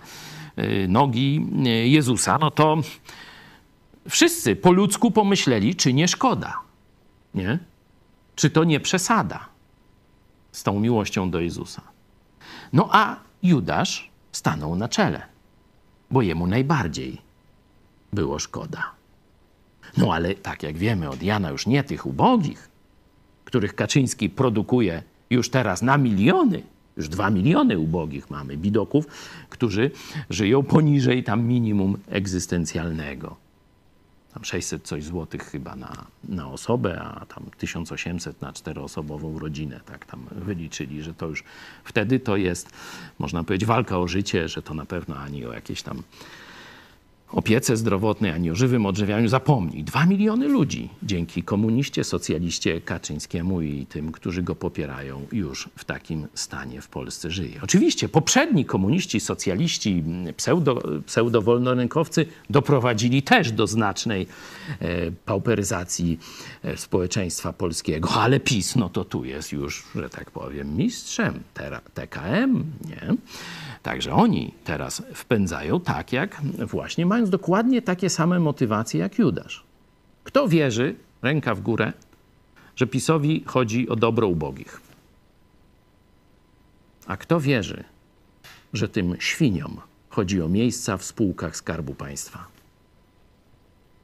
e, 0.55 0.87
nogi 0.87 1.47
e, 1.65 1.69
Jezusa, 1.69 2.37
no 2.37 2.51
to 2.51 2.77
wszyscy 4.09 4.55
po 4.55 4.71
ludzku 4.71 5.11
pomyśleli, 5.11 5.75
czy 5.75 5.93
nie 5.93 6.07
szkoda, 6.07 6.57
nie? 7.33 7.59
Czy 8.35 8.49
to 8.49 8.63
nie 8.63 8.79
przesada 8.79 9.45
z 10.51 10.63
tą 10.63 10.79
miłością 10.79 11.31
do 11.31 11.39
Jezusa. 11.39 11.81
No 12.73 12.89
a 12.91 13.15
Judasz 13.43 14.09
stanął 14.31 14.75
na 14.75 14.87
czele, 14.87 15.21
bo 16.11 16.21
jemu 16.21 16.47
najbardziej 16.47 17.21
było 18.13 18.39
szkoda. 18.39 18.98
No 19.97 20.13
ale 20.13 20.35
tak 20.35 20.63
jak 20.63 20.77
wiemy 20.77 21.09
od 21.09 21.23
Jana, 21.23 21.49
już 21.49 21.67
nie 21.67 21.83
tych 21.83 22.05
ubogich, 22.05 22.69
których 23.45 23.75
Kaczyński 23.75 24.29
produkuje 24.29 25.03
już 25.29 25.49
teraz 25.49 25.81
na 25.81 25.97
miliony, 25.97 26.63
już 26.97 27.09
dwa 27.09 27.29
miliony 27.29 27.79
ubogich 27.79 28.29
mamy, 28.29 28.57
bidoków, 28.57 29.05
którzy 29.49 29.91
żyją 30.29 30.63
poniżej 30.63 31.23
tam 31.23 31.43
minimum 31.43 31.97
egzystencjalnego. 32.07 33.35
Tam 34.33 34.45
600 34.45 34.83
coś 34.83 35.03
złotych 35.03 35.43
chyba 35.43 35.75
na, 35.75 36.05
na 36.23 36.47
osobę, 36.47 37.01
a 37.01 37.25
tam 37.25 37.43
1800 37.57 38.41
na 38.41 38.53
czteroosobową 38.53 39.39
rodzinę. 39.39 39.79
Tak 39.85 40.05
tam 40.05 40.25
wyliczyli, 40.31 41.03
że 41.03 41.13
to 41.13 41.27
już 41.27 41.43
wtedy 41.83 42.19
to 42.19 42.37
jest, 42.37 42.69
można 43.19 43.43
powiedzieć, 43.43 43.67
walka 43.67 43.99
o 43.99 44.07
życie, 44.07 44.47
że 44.47 44.61
to 44.61 44.73
na 44.73 44.85
pewno 44.85 45.17
ani 45.17 45.45
o 45.45 45.53
jakieś 45.53 45.81
tam 45.81 46.03
opiece 47.31 47.77
zdrowotnej, 47.77 48.31
ani 48.31 48.51
o 48.51 48.55
żywym 48.55 48.85
odżywianiu 48.85 49.27
zapomnij. 49.27 49.83
Dwa 49.83 50.05
miliony 50.05 50.47
ludzi 50.47 50.89
dzięki 51.03 51.43
komuniście, 51.43 52.03
socjaliście 52.03 52.81
Kaczyńskiemu 52.81 53.61
i 53.61 53.85
tym, 53.85 54.11
którzy 54.11 54.43
go 54.43 54.55
popierają, 54.55 55.25
już 55.31 55.69
w 55.75 55.85
takim 55.85 56.27
stanie 56.33 56.81
w 56.81 56.87
Polsce 56.87 57.31
żyje. 57.31 57.59
Oczywiście 57.63 58.09
poprzedni 58.09 58.65
komuniści, 58.65 59.19
socjaliści, 59.19 60.03
pseudo, 60.37 60.83
pseudowolnorynkowcy 61.05 62.25
doprowadzili 62.49 63.23
też 63.23 63.51
do 63.51 63.67
znacznej 63.67 64.27
e, 64.79 65.11
pauperyzacji 65.11 66.19
e, 66.63 66.77
społeczeństwa 66.77 67.53
polskiego, 67.53 68.09
ale 68.09 68.39
PiS, 68.39 68.75
no 68.75 68.89
to 68.89 69.05
tu 69.05 69.25
jest 69.25 69.51
już, 69.51 69.83
że 69.95 70.09
tak 70.09 70.31
powiem, 70.31 70.75
mistrzem. 70.75 71.43
TKM, 71.93 72.63
nie? 72.85 73.15
Także 73.83 74.13
oni 74.13 74.53
teraz 74.63 75.03
wpędzają 75.13 75.79
tak, 75.79 76.13
jak 76.13 76.41
właśnie 76.67 77.05
mając 77.05 77.29
dokładnie 77.29 77.81
takie 77.81 78.09
same 78.09 78.39
motywacje 78.39 78.99
jak 78.99 79.19
Judasz. 79.19 79.63
Kto 80.23 80.47
wierzy, 80.47 80.95
ręka 81.21 81.55
w 81.55 81.61
górę, 81.61 81.93
że 82.75 82.87
PiSowi 82.87 83.43
chodzi 83.45 83.89
o 83.89 83.95
dobro 83.95 84.27
ubogich? 84.27 84.81
A 87.07 87.17
kto 87.17 87.39
wierzy, 87.39 87.83
że 88.73 88.89
tym 88.89 89.15
świniom 89.19 89.81
chodzi 90.09 90.41
o 90.41 90.49
miejsca 90.49 90.97
w 90.97 91.03
spółkach 91.03 91.55
Skarbu 91.55 91.95
Państwa. 91.95 92.47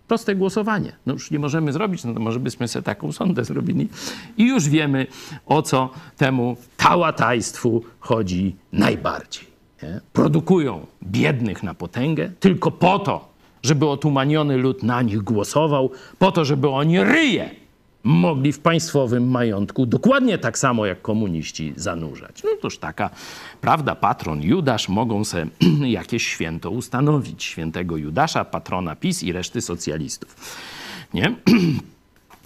Proste 0.08 0.36
głosowanie. 0.36 0.96
No 1.06 1.14
już 1.14 1.32
nie 1.32 1.40
możemy 1.40 1.74
zrobić, 1.74 2.04
no 2.04 2.14
to 2.14 2.20
może 2.20 2.40
byśmy 2.40 2.68
sobie 2.68 2.84
taką 2.84 3.12
sondę 3.12 3.46
zrobili. 3.46 3.90
I 4.38 4.48
już 4.48 4.70
wiemy, 4.70 5.08
o 5.46 5.62
co 5.62 5.90
temu 6.18 6.58
tałatajstwu 6.78 7.84
chodzi 8.00 8.56
najbardziej. 8.74 9.55
Nie? 9.84 10.02
Produkują 10.14 10.86
biednych 11.04 11.64
na 11.64 11.74
potęgę 11.74 12.32
tylko 12.40 12.72
po 12.72 13.00
to, 13.00 13.28
żeby 13.64 13.88
otumaniony 13.88 14.58
lud 14.58 14.84
na 14.84 15.02
nich 15.02 15.22
głosował, 15.22 15.92
po 16.20 16.32
to, 16.32 16.46
żeby 16.46 16.70
oni 16.70 17.04
ryje 17.04 17.50
mogli 18.04 18.54
w 18.54 18.60
państwowym 18.60 19.32
majątku 19.32 19.86
dokładnie 19.86 20.38
tak 20.38 20.58
samo 20.58 20.86
jak 20.86 21.02
komuniści 21.02 21.74
zanurzać. 21.76 22.44
No 22.44 22.50
toż 22.62 22.78
taka 22.78 23.10
prawda, 23.62 23.96
patron 23.96 24.42
Judasz 24.42 24.90
mogą 24.90 25.24
se 25.24 25.48
jakieś 26.00 26.28
święto 26.28 26.72
ustanowić. 26.72 27.44
Świętego 27.44 27.98
Judasza, 27.98 28.46
patrona 28.46 28.96
PiS 28.96 29.24
i 29.24 29.32
reszty 29.32 29.62
socjalistów. 29.62 30.58
Nie? 31.14 31.36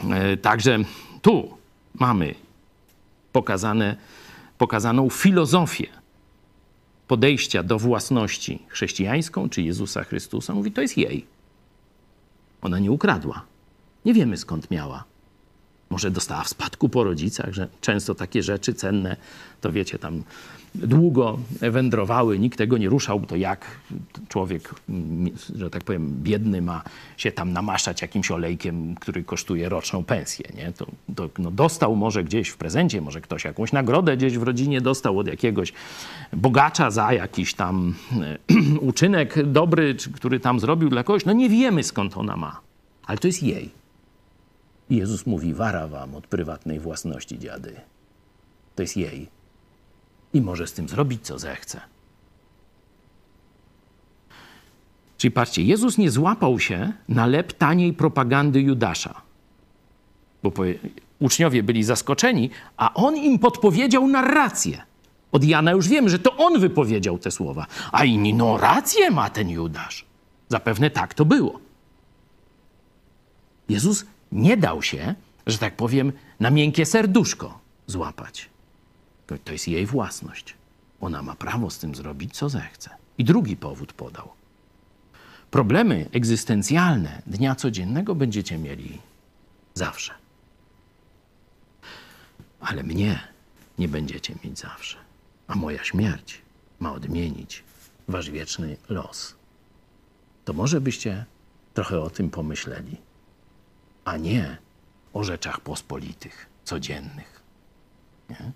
E, 0.09 0.37
także 0.37 0.79
tu 1.21 1.49
mamy 1.99 2.35
pokazane, 3.31 3.95
pokazaną 4.57 5.09
filozofię 5.09 5.98
podejścia 7.09 7.63
do 7.63 7.79
własności 7.79 8.59
chrześcijańską 8.67 9.49
czy 9.49 9.61
Jezusa 9.61 10.03
Chrystusa. 10.03 10.53
Mówi, 10.53 10.71
to 10.71 10.81
jest 10.81 10.97
jej. 10.97 11.25
Ona 12.61 12.79
nie 12.79 12.91
ukradła. 12.91 13.45
Nie 14.05 14.13
wiemy 14.13 14.37
skąd 14.37 14.71
miała 14.71 15.03
może 15.89 16.11
dostała 16.11 16.43
w 16.43 16.49
spadku 16.49 16.89
po 16.89 17.03
rodzicach, 17.03 17.53
że 17.53 17.67
często 17.81 18.15
takie 18.15 18.43
rzeczy 18.43 18.73
cenne, 18.73 19.17
to 19.61 19.71
wiecie, 19.71 19.99
tam 19.99 20.23
długo 20.75 21.39
wędrowały, 21.61 22.39
nikt 22.39 22.57
tego 22.57 22.77
nie 22.77 22.89
ruszał, 22.89 23.19
to 23.19 23.35
jak 23.35 23.65
człowiek, 24.29 24.75
że 25.55 25.69
tak 25.69 25.83
powiem, 25.83 26.13
biedny 26.23 26.61
ma 26.61 26.83
się 27.17 27.31
tam 27.31 27.53
namaszczać 27.53 28.01
jakimś 28.01 28.31
olejkiem, 28.31 28.95
który 28.95 29.23
kosztuje 29.23 29.69
roczną 29.69 30.03
pensję, 30.03 30.45
nie? 30.57 30.71
To, 30.71 30.85
to 31.15 31.29
no 31.37 31.51
dostał 31.51 31.95
może 31.95 32.23
gdzieś 32.23 32.49
w 32.49 32.57
prezencie, 32.57 33.01
może 33.01 33.21
ktoś 33.21 33.43
jakąś 33.43 33.71
nagrodę 33.71 34.17
gdzieś 34.17 34.37
w 34.37 34.43
rodzinie 34.43 34.81
dostał 34.81 35.19
od 35.19 35.27
jakiegoś 35.27 35.73
bogacza 36.33 36.91
za 36.91 37.13
jakiś 37.13 37.53
tam 37.53 37.95
uczynek 38.89 39.51
dobry, 39.51 39.95
który 40.15 40.39
tam 40.39 40.59
zrobił 40.59 40.89
dla 40.89 41.03
kogoś, 41.03 41.25
no 41.25 41.33
nie 41.33 41.49
wiemy 41.49 41.83
skąd 41.83 42.17
ona 42.17 42.37
ma, 42.37 42.61
ale 43.05 43.17
to 43.17 43.27
jest 43.27 43.43
jej. 43.43 43.69
Jezus 44.89 45.25
mówi: 45.25 45.53
Wara 45.53 45.87
wam 45.87 46.15
od 46.15 46.27
prywatnej 46.27 46.79
własności 46.79 47.39
dziady. 47.39 47.75
To 48.75 48.81
jest 48.81 48.97
jej. 48.97 49.38
I 50.33 50.41
może 50.41 50.67
z 50.67 50.73
tym 50.73 50.89
zrobić, 50.89 51.25
co 51.25 51.39
zechce. 51.39 51.81
Czyli 55.17 55.31
patrzcie, 55.31 55.63
Jezus 55.63 55.97
nie 55.97 56.11
złapał 56.11 56.59
się 56.59 56.93
na 57.09 57.25
lep 57.25 57.53
taniej 57.53 57.93
propagandy 57.93 58.61
Judasza. 58.61 59.21
Bo 60.43 60.51
uczniowie 61.19 61.63
byli 61.63 61.83
zaskoczeni, 61.83 62.49
a 62.77 62.93
on 62.93 63.17
im 63.17 63.39
podpowiedział 63.39 64.07
narrację. 64.07 64.81
Od 65.31 65.43
Jana 65.43 65.71
już 65.71 65.87
wiemy, 65.87 66.09
że 66.09 66.19
to 66.19 66.37
on 66.37 66.59
wypowiedział 66.59 67.17
te 67.17 67.31
słowa. 67.31 67.65
A 67.91 68.05
inni, 68.05 68.33
no 68.33 68.57
rację 68.57 69.11
ma 69.11 69.29
ten 69.29 69.49
Judasz. 69.49 70.05
Zapewne 70.49 70.89
tak 70.89 71.13
to 71.13 71.25
było. 71.25 71.59
Jezus 73.69 74.05
nie 74.31 74.57
dał 74.57 74.81
się, 74.81 75.15
że 75.47 75.57
tak 75.57 75.75
powiem, 75.75 76.11
na 76.39 76.49
miękkie 76.49 76.85
serduszko 76.85 77.59
złapać. 77.87 78.49
To 79.37 79.51
jest 79.51 79.67
jej 79.67 79.85
własność. 79.85 80.55
Ona 81.01 81.21
ma 81.21 81.35
prawo 81.35 81.69
z 81.69 81.79
tym 81.79 81.95
zrobić, 81.95 82.35
co 82.35 82.49
zechce. 82.49 82.89
I 83.17 83.23
drugi 83.23 83.57
powód 83.57 83.93
podał. 83.93 84.29
Problemy 85.51 86.09
egzystencjalne 86.11 87.21
dnia 87.27 87.55
codziennego 87.55 88.15
będziecie 88.15 88.57
mieli 88.57 88.99
zawsze. 89.73 90.13
Ale 92.59 92.83
mnie 92.83 93.19
nie 93.77 93.87
będziecie 93.87 94.35
mieć 94.43 94.59
zawsze. 94.59 94.97
A 95.47 95.55
moja 95.55 95.83
śmierć 95.83 96.41
ma 96.79 96.93
odmienić 96.93 97.63
wasz 98.07 98.29
wieczny 98.29 98.77
los. 98.89 99.35
To 100.45 100.53
może 100.53 100.81
byście 100.81 101.25
trochę 101.73 101.99
o 101.99 102.09
tym 102.09 102.29
pomyśleli 102.29 102.97
a 104.09 104.17
nie 104.17 104.57
o 105.13 105.23
rzeczach 105.23 105.61
pospolitych, 105.61 106.49
codziennych. 106.63 107.41
Nie? 108.29 108.51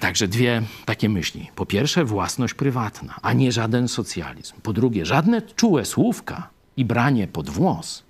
Także 0.00 0.28
dwie 0.28 0.62
takie 0.84 1.08
myśli. 1.08 1.50
Po 1.54 1.66
pierwsze, 1.66 2.04
własność 2.04 2.54
prywatna, 2.54 3.14
a 3.22 3.32
nie 3.32 3.52
żaden 3.52 3.88
socjalizm. 3.88 4.54
Po 4.62 4.72
drugie, 4.72 5.06
żadne 5.06 5.42
czułe 5.42 5.84
słówka 5.84 6.48
i 6.76 6.84
branie 6.84 7.28
pod 7.28 7.50
włos, 7.50 8.02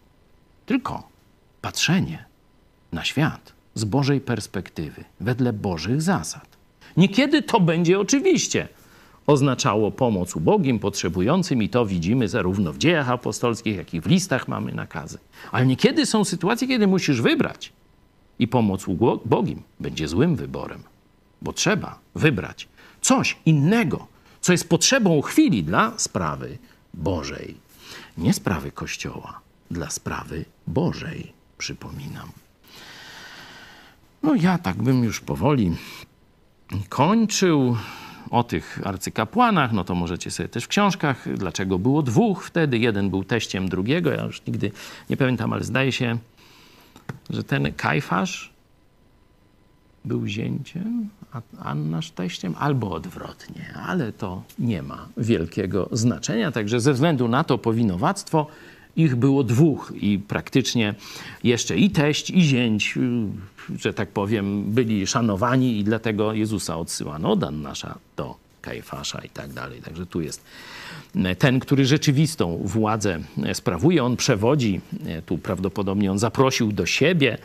tylko 0.66 1.08
patrzenie 1.60 2.24
na 2.92 3.04
świat 3.04 3.52
z 3.74 3.84
Bożej 3.84 4.20
perspektywy, 4.20 5.04
wedle 5.20 5.52
Bożych 5.52 6.02
zasad. 6.02 6.46
Niekiedy 6.96 7.42
to 7.42 7.60
będzie 7.60 8.00
oczywiście 8.00 8.68
oznaczało 9.26 9.90
pomoc 9.90 10.36
ubogim, 10.36 10.78
potrzebującym 10.78 11.62
i 11.62 11.68
to 11.68 11.86
widzimy 11.86 12.28
zarówno 12.28 12.72
w 12.72 12.78
dziejach 12.78 13.10
apostolskich, 13.10 13.76
jak 13.76 13.94
i 13.94 14.00
w 14.00 14.06
listach 14.06 14.48
mamy 14.48 14.72
nakazy. 14.72 15.18
Ale 15.52 15.66
niekiedy 15.66 16.06
są 16.06 16.24
sytuacje, 16.24 16.68
kiedy 16.68 16.86
musisz 16.86 17.20
wybrać 17.20 17.72
i 18.38 18.48
pomoc 18.48 18.88
ubogim 18.88 19.62
będzie 19.80 20.08
złym 20.08 20.36
wyborem, 20.36 20.82
bo 21.42 21.52
trzeba 21.52 21.98
wybrać 22.14 22.68
coś 23.00 23.36
innego, 23.46 24.06
co 24.40 24.52
jest 24.52 24.68
potrzebą 24.68 25.22
chwili 25.22 25.64
dla 25.64 25.92
sprawy 25.98 26.58
Bożej. 26.94 27.56
Nie 28.18 28.32
sprawy 28.32 28.70
Kościoła, 28.70 29.40
dla 29.70 29.90
sprawy 29.90 30.44
Bożej, 30.66 31.32
przypominam. 31.58 32.28
No 34.22 34.34
ja 34.34 34.58
tak 34.58 34.82
bym 34.82 35.04
już 35.04 35.20
powoli 35.20 35.76
kończył 36.88 37.76
o 38.30 38.44
tych 38.44 38.80
arcykapłanach, 38.84 39.72
no 39.72 39.84
to 39.84 39.94
możecie 39.94 40.30
sobie 40.30 40.48
też 40.48 40.64
w 40.64 40.68
książkach, 40.68 41.34
dlaczego 41.34 41.78
było 41.78 42.02
dwóch 42.02 42.44
wtedy. 42.44 42.78
Jeden 42.78 43.10
był 43.10 43.24
teściem 43.24 43.68
drugiego, 43.68 44.10
ja 44.10 44.24
już 44.24 44.46
nigdy 44.46 44.72
nie 45.10 45.16
pamiętam, 45.16 45.52
ale 45.52 45.64
zdaje 45.64 45.92
się, 45.92 46.18
że 47.30 47.44
ten 47.44 47.72
Kajfasz 47.72 48.51
był 50.04 50.26
zięciem, 50.26 51.08
a 51.32 51.42
Annasz 51.58 52.10
teściem, 52.10 52.54
albo 52.58 52.90
odwrotnie, 52.90 53.74
ale 53.86 54.12
to 54.12 54.42
nie 54.58 54.82
ma 54.82 55.08
wielkiego 55.16 55.88
znaczenia. 55.92 56.52
Także 56.52 56.80
ze 56.80 56.92
względu 56.92 57.28
na 57.28 57.44
to 57.44 57.58
powinowactwo 57.58 58.46
ich 58.96 59.16
było 59.16 59.44
dwóch 59.44 59.92
i 59.96 60.18
praktycznie 60.18 60.94
jeszcze 61.44 61.76
i 61.76 61.90
teść, 61.90 62.30
i 62.30 62.42
zięć, 62.42 62.98
że 63.78 63.94
tak 63.94 64.08
powiem, 64.08 64.64
byli 64.64 65.06
szanowani 65.06 65.78
i 65.78 65.84
dlatego 65.84 66.32
Jezusa 66.32 66.76
odsyłano 66.76 67.30
od 67.30 67.44
Annasza 67.44 67.98
do 68.16 68.34
Kajfasza 68.62 69.20
i 69.24 69.28
tak 69.28 69.52
dalej. 69.52 69.82
Także 69.82 70.06
tu 70.06 70.20
jest 70.20 70.44
ten, 71.38 71.60
który 71.60 71.86
rzeczywistą 71.86 72.60
władzę 72.64 73.18
sprawuje. 73.52 74.04
On 74.04 74.16
przewodzi, 74.16 74.80
tu 75.26 75.38
prawdopodobnie 75.38 76.10
on 76.10 76.18
zaprosił 76.18 76.72
do 76.72 76.86
siebie 76.86 77.38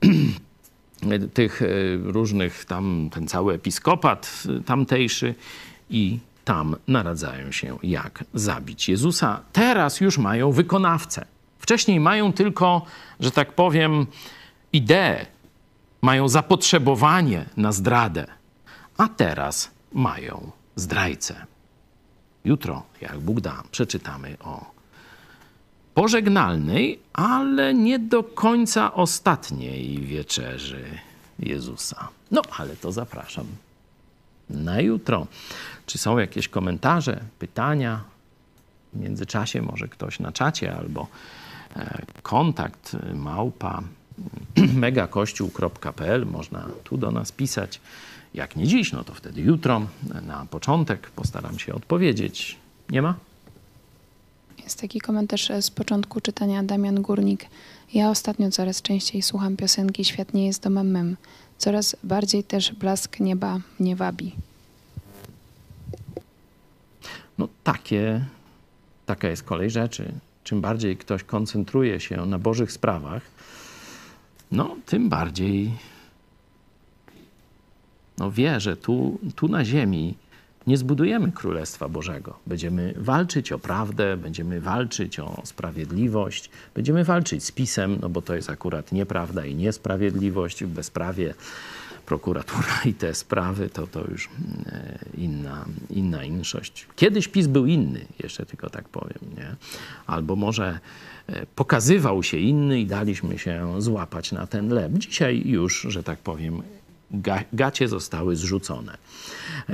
tych 1.34 1.62
różnych 2.02 2.64
tam, 2.64 3.10
ten 3.12 3.28
cały 3.28 3.54
episkopat 3.54 4.42
tamtejszy 4.66 5.34
i 5.90 6.18
tam 6.44 6.76
naradzają 6.88 7.52
się, 7.52 7.78
jak 7.82 8.24
zabić 8.34 8.88
Jezusa. 8.88 9.40
Teraz 9.52 10.00
już 10.00 10.18
mają 10.18 10.52
wykonawcę. 10.52 11.24
Wcześniej 11.58 12.00
mają 12.00 12.32
tylko, 12.32 12.82
że 13.20 13.30
tak 13.30 13.52
powiem, 13.52 14.06
ideę, 14.72 15.26
mają 16.02 16.28
zapotrzebowanie 16.28 17.44
na 17.56 17.72
zdradę, 17.72 18.26
a 18.96 19.08
teraz 19.08 19.70
mają 19.92 20.50
zdrajcę. 20.76 21.46
Jutro, 22.44 22.82
jak 23.00 23.20
Bóg 23.20 23.40
da, 23.40 23.62
przeczytamy 23.70 24.36
o 24.40 24.77
pożegnalnej, 25.98 26.98
ale 27.12 27.74
nie 27.74 27.98
do 27.98 28.22
końca 28.22 28.94
ostatniej 28.94 29.98
wieczerzy 29.98 30.84
Jezusa. 31.38 32.08
No, 32.30 32.42
ale 32.58 32.76
to 32.76 32.92
zapraszam 32.92 33.46
na 34.50 34.80
jutro. 34.80 35.26
Czy 35.86 35.98
są 35.98 36.18
jakieś 36.18 36.48
komentarze, 36.48 37.20
pytania? 37.38 38.00
W 38.92 39.00
międzyczasie 39.00 39.62
może 39.62 39.88
ktoś 39.88 40.20
na 40.20 40.32
czacie 40.32 40.76
albo 40.76 41.06
e, 41.76 42.02
kontakt 42.22 42.96
małpa 43.14 43.82
megakościół.pl 44.84 46.26
można 46.26 46.68
tu 46.84 46.96
do 46.96 47.10
nas 47.10 47.32
pisać. 47.32 47.80
Jak 48.34 48.56
nie 48.56 48.66
dziś, 48.66 48.92
no 48.92 49.04
to 49.04 49.14
wtedy 49.14 49.40
jutro 49.40 49.82
na 50.22 50.46
początek 50.46 51.10
postaram 51.10 51.58
się 51.58 51.74
odpowiedzieć. 51.74 52.56
Nie 52.90 53.02
ma? 53.02 53.14
Jest 54.68 54.80
taki 54.80 55.00
komentarz 55.00 55.52
z 55.60 55.70
początku 55.70 56.20
czytania 56.20 56.62
Damian 56.62 57.02
Górnik. 57.02 57.46
Ja 57.94 58.10
ostatnio 58.10 58.50
coraz 58.50 58.82
częściej 58.82 59.22
słucham 59.22 59.56
piosenki 59.56 60.04
Świat 60.04 60.34
nie 60.34 60.46
jest 60.46 60.62
domem 60.62 60.90
mym. 60.90 61.16
Coraz 61.58 61.96
bardziej 62.04 62.44
też 62.44 62.72
blask 62.72 63.20
nieba 63.20 63.60
mnie 63.80 63.96
wabi. 63.96 64.32
takie, 67.64 68.24
taka 69.06 69.28
jest 69.28 69.42
kolej 69.42 69.70
rzeczy. 69.70 70.12
Czym 70.44 70.60
bardziej 70.60 70.96
ktoś 70.96 71.24
koncentruje 71.24 72.00
się 72.00 72.26
na 72.26 72.38
Bożych 72.38 72.72
sprawach, 72.72 73.22
no 74.52 74.76
tym 74.86 75.08
bardziej 75.08 75.72
no, 78.18 78.30
wie, 78.30 78.60
że 78.60 78.76
tu, 78.76 79.18
tu 79.36 79.48
na 79.48 79.64
ziemi 79.64 80.14
nie 80.68 80.76
zbudujemy 80.76 81.32
Królestwa 81.32 81.88
Bożego. 81.88 82.38
Będziemy 82.46 82.94
walczyć 82.96 83.52
o 83.52 83.58
prawdę, 83.58 84.16
będziemy 84.16 84.60
walczyć 84.60 85.20
o 85.20 85.42
sprawiedliwość, 85.44 86.50
będziemy 86.74 87.04
walczyć 87.04 87.44
z 87.44 87.52
pisem, 87.52 87.98
no 88.00 88.08
bo 88.08 88.22
to 88.22 88.34
jest 88.34 88.50
akurat 88.50 88.92
nieprawda 88.92 89.44
i 89.44 89.54
niesprawiedliwość 89.54 90.64
bezprawie. 90.64 91.34
Prokuratura 92.06 92.80
i 92.84 92.94
te 92.94 93.14
sprawy 93.14 93.70
to, 93.70 93.86
to 93.86 94.04
już 94.10 94.28
e, 94.66 94.98
inna, 95.16 95.64
inna 95.90 96.24
inszość. 96.24 96.86
Kiedyś 96.96 97.28
PiS 97.28 97.46
był 97.46 97.66
inny, 97.66 98.06
jeszcze 98.22 98.46
tylko 98.46 98.70
tak 98.70 98.88
powiem, 98.88 99.18
nie? 99.36 99.56
Albo 100.06 100.36
może 100.36 100.78
e, 101.26 101.46
pokazywał 101.46 102.22
się 102.22 102.36
inny 102.36 102.80
i 102.80 102.86
daliśmy 102.86 103.38
się 103.38 103.82
złapać 103.82 104.32
na 104.32 104.46
ten 104.46 104.68
lep. 104.68 104.92
Dzisiaj 104.92 105.42
już, 105.46 105.86
że 105.88 106.02
tak 106.02 106.18
powiem, 106.18 106.62
gacie 107.52 107.88
zostały 107.88 108.36
zrzucone. 108.36 108.98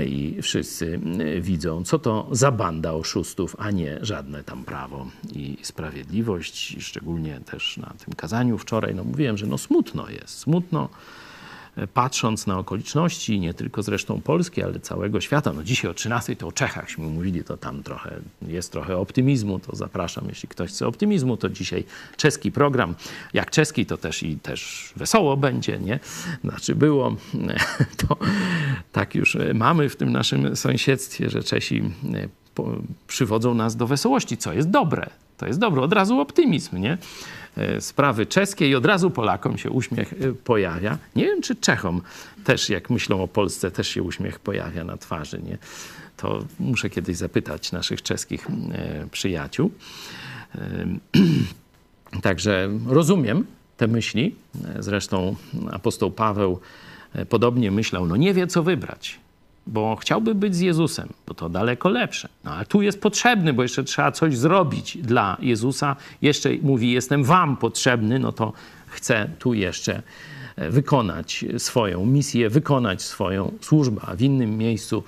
I 0.07 0.39
wszyscy 0.43 1.01
y, 1.21 1.41
widzą, 1.41 1.85
co 1.85 1.99
to 1.99 2.29
za 2.31 2.51
banda 2.51 2.93
oszustów, 2.93 3.57
a 3.59 3.71
nie 3.71 3.99
żadne 4.03 4.45
tam 4.45 4.65
prawo 4.65 5.07
i 5.33 5.57
sprawiedliwość. 5.63 6.77
Szczególnie 6.81 7.41
też 7.41 7.77
na 7.77 7.95
tym 8.05 8.15
kazaniu 8.15 8.59
wczoraj, 8.59 8.95
no 8.95 9.05
mówiłem, 9.05 9.39
że 9.39 9.47
no 9.47 9.59
smutno 9.59 10.11
jest, 10.11 10.39
smutno 10.39 10.89
patrząc 11.95 12.47
na 12.47 12.59
okoliczności, 12.59 13.41
nie 13.41 13.55
tylko 13.55 13.83
zresztą 13.83 14.21
Polski, 14.21 14.63
ale 14.63 14.81
całego 14.81 15.21
świata. 15.21 15.53
No 15.53 15.63
dzisiaj 15.63 15.91
o 15.91 15.95
13 15.95 16.37
to 16.37 16.47
o 16.47 16.53
Czechachśmy 16.53 17.07
mówili, 17.07 17.45
to 17.45 17.57
tam 17.57 17.83
trochę 17.83 18.21
jest 18.43 18.73
trochę 18.73 18.97
optymizmu, 18.97 19.59
to 19.59 19.77
zapraszam, 19.77 20.25
jeśli 20.29 20.49
ktoś 20.49 20.71
chce 20.71 20.87
optymizmu, 20.87 21.37
to 21.37 21.49
dzisiaj 21.49 21.85
czeski 22.17 22.53
program. 22.53 22.95
Jak 23.33 23.51
czeski, 23.51 23.87
to 23.87 23.97
też 23.97 24.23
i 24.23 24.37
też 24.37 24.93
wesoło 24.97 25.37
będzie, 25.37 25.79
nie? 25.79 26.01
Znaczy 26.45 26.75
było, 26.75 27.17
to 28.09 28.17
tak 28.93 29.15
już 29.15 29.37
mamy 29.55 29.89
w 29.89 29.97
tym 29.97 30.13
naszym 30.13 30.57
sąsiedztwie, 30.57 31.31
że 31.31 31.43
Czesi 31.43 31.83
przywodzą 33.07 33.55
nas 33.55 33.77
do 33.77 33.87
wesołości, 33.87 34.37
co 34.37 34.53
jest 34.53 34.71
dobre. 34.71 35.11
To 35.37 35.47
jest 35.47 35.59
dobre, 35.59 35.83
od 35.83 35.93
razu 35.93 36.21
optymizm, 36.21 36.77
nie? 36.77 36.99
E, 37.57 37.81
sprawy 37.81 38.27
czeskie 38.27 38.69
i 38.69 38.75
od 38.75 38.87
razu 38.87 39.11
Polakom 39.11 39.59
się 39.59 39.71
uśmiech 39.71 40.13
e, 40.13 40.33
pojawia. 40.33 40.99
Nie 41.17 41.25
wiem, 41.25 41.43
czy 41.43 41.57
Czechom 41.57 42.03
też, 42.45 42.71
jak 42.71 42.91
myślą 42.91 43.23
o 43.23 43.29
Polsce, 43.29 43.71
też 43.71 43.89
się 43.89 44.03
uśmiech 44.03 44.39
pojawia 44.39 44.85
na 44.85 44.97
twarzy. 44.97 45.43
Nie? 45.43 45.59
To 46.17 46.45
muszę 46.61 46.91
kiedyś 46.91 47.17
zapytać 47.17 47.73
naszych 47.73 48.03
czeskich 48.03 48.47
e, 48.51 49.07
przyjaciół. 49.11 49.71
Także 52.23 52.69
rozumiem 52.87 53.47
te 53.77 53.87
myśli. 53.87 54.35
Zresztą 54.79 55.37
apostoł 55.73 56.11
Paweł 56.11 56.61
podobnie 57.29 57.71
myślał, 57.71 58.07
no 58.07 58.17
nie 58.17 58.35
wie 58.35 58.47
co 58.47 58.63
wybrać 58.63 59.19
bo 59.67 59.97
chciałby 59.97 60.35
być 60.35 60.57
z 60.57 60.61
Jezusem, 60.61 61.09
bo 61.27 61.35
to 61.35 61.49
daleko 61.49 61.89
lepsze. 61.89 62.29
No 62.45 62.51
ale 62.51 62.67
tu 62.67 62.83
jest 62.83 63.01
potrzebny, 63.01 63.53
bo 63.53 63.63
jeszcze 63.63 63.85
trzeba 63.85 64.13
coś 64.13 64.37
zrobić 64.37 64.99
dla 64.99 65.37
Jezusa. 65.41 65.97
Jeszcze 66.23 66.51
mówi, 66.63 66.93
jestem 66.93 67.25
wam 67.25 67.57
potrzebny, 67.57 68.19
no 68.19 68.33
to 68.33 68.53
chcę 68.87 69.29
tu 69.39 69.55
jeszcze 69.55 70.03
e, 70.57 70.71
wykonać 70.71 71.45
swoją 71.59 72.07
misję, 72.07 72.51
wykonać 72.51 73.03
swoją 73.03 73.53
służbę, 73.61 74.01
a 74.07 74.15
w 74.15 74.23
innym 74.23 74.59
miejscu 74.59 75.03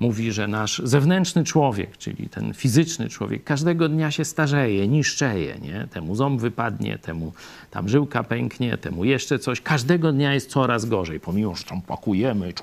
mówi, 0.00 0.32
że 0.32 0.48
nasz 0.48 0.82
zewnętrzny 0.84 1.44
człowiek, 1.44 1.96
czyli 1.96 2.28
ten 2.28 2.54
fizyczny 2.54 3.08
człowiek, 3.08 3.44
każdego 3.44 3.88
dnia 3.88 4.10
się 4.10 4.24
starzeje, 4.24 4.88
niszczeje, 4.88 5.58
nie? 5.58 5.88
Temu 5.90 6.14
ząb 6.14 6.40
wypadnie, 6.40 6.98
temu 6.98 7.32
tam 7.70 7.88
żyłka 7.88 8.22
pęknie, 8.22 8.78
temu 8.78 9.04
jeszcze 9.04 9.38
coś. 9.38 9.60
Każdego 9.60 10.12
dnia 10.12 10.34
jest 10.34 10.50
coraz 10.50 10.84
gorzej, 10.84 11.20
pomimo, 11.20 11.54
że 11.54 11.64
tam 11.64 11.82
pakujemy, 11.82 12.52
czy 12.52 12.62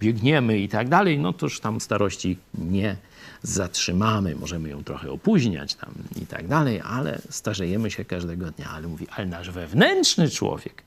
biegniemy 0.00 0.58
i 0.58 0.68
tak 0.68 0.88
dalej, 0.88 1.18
no 1.18 1.32
toż 1.32 1.60
tam 1.60 1.80
starości 1.80 2.36
nie 2.54 2.96
zatrzymamy, 3.42 4.36
możemy 4.36 4.68
ją 4.68 4.84
trochę 4.84 5.10
opóźniać 5.10 5.74
tam 5.74 5.90
i 6.22 6.26
tak 6.26 6.48
dalej, 6.48 6.80
ale 6.84 7.18
starzejemy 7.30 7.90
się 7.90 8.04
każdego 8.04 8.50
dnia. 8.50 8.70
Ale 8.70 8.88
mówi, 8.88 9.06
ale 9.16 9.26
nasz 9.26 9.50
wewnętrzny 9.50 10.30
człowiek, 10.30 10.82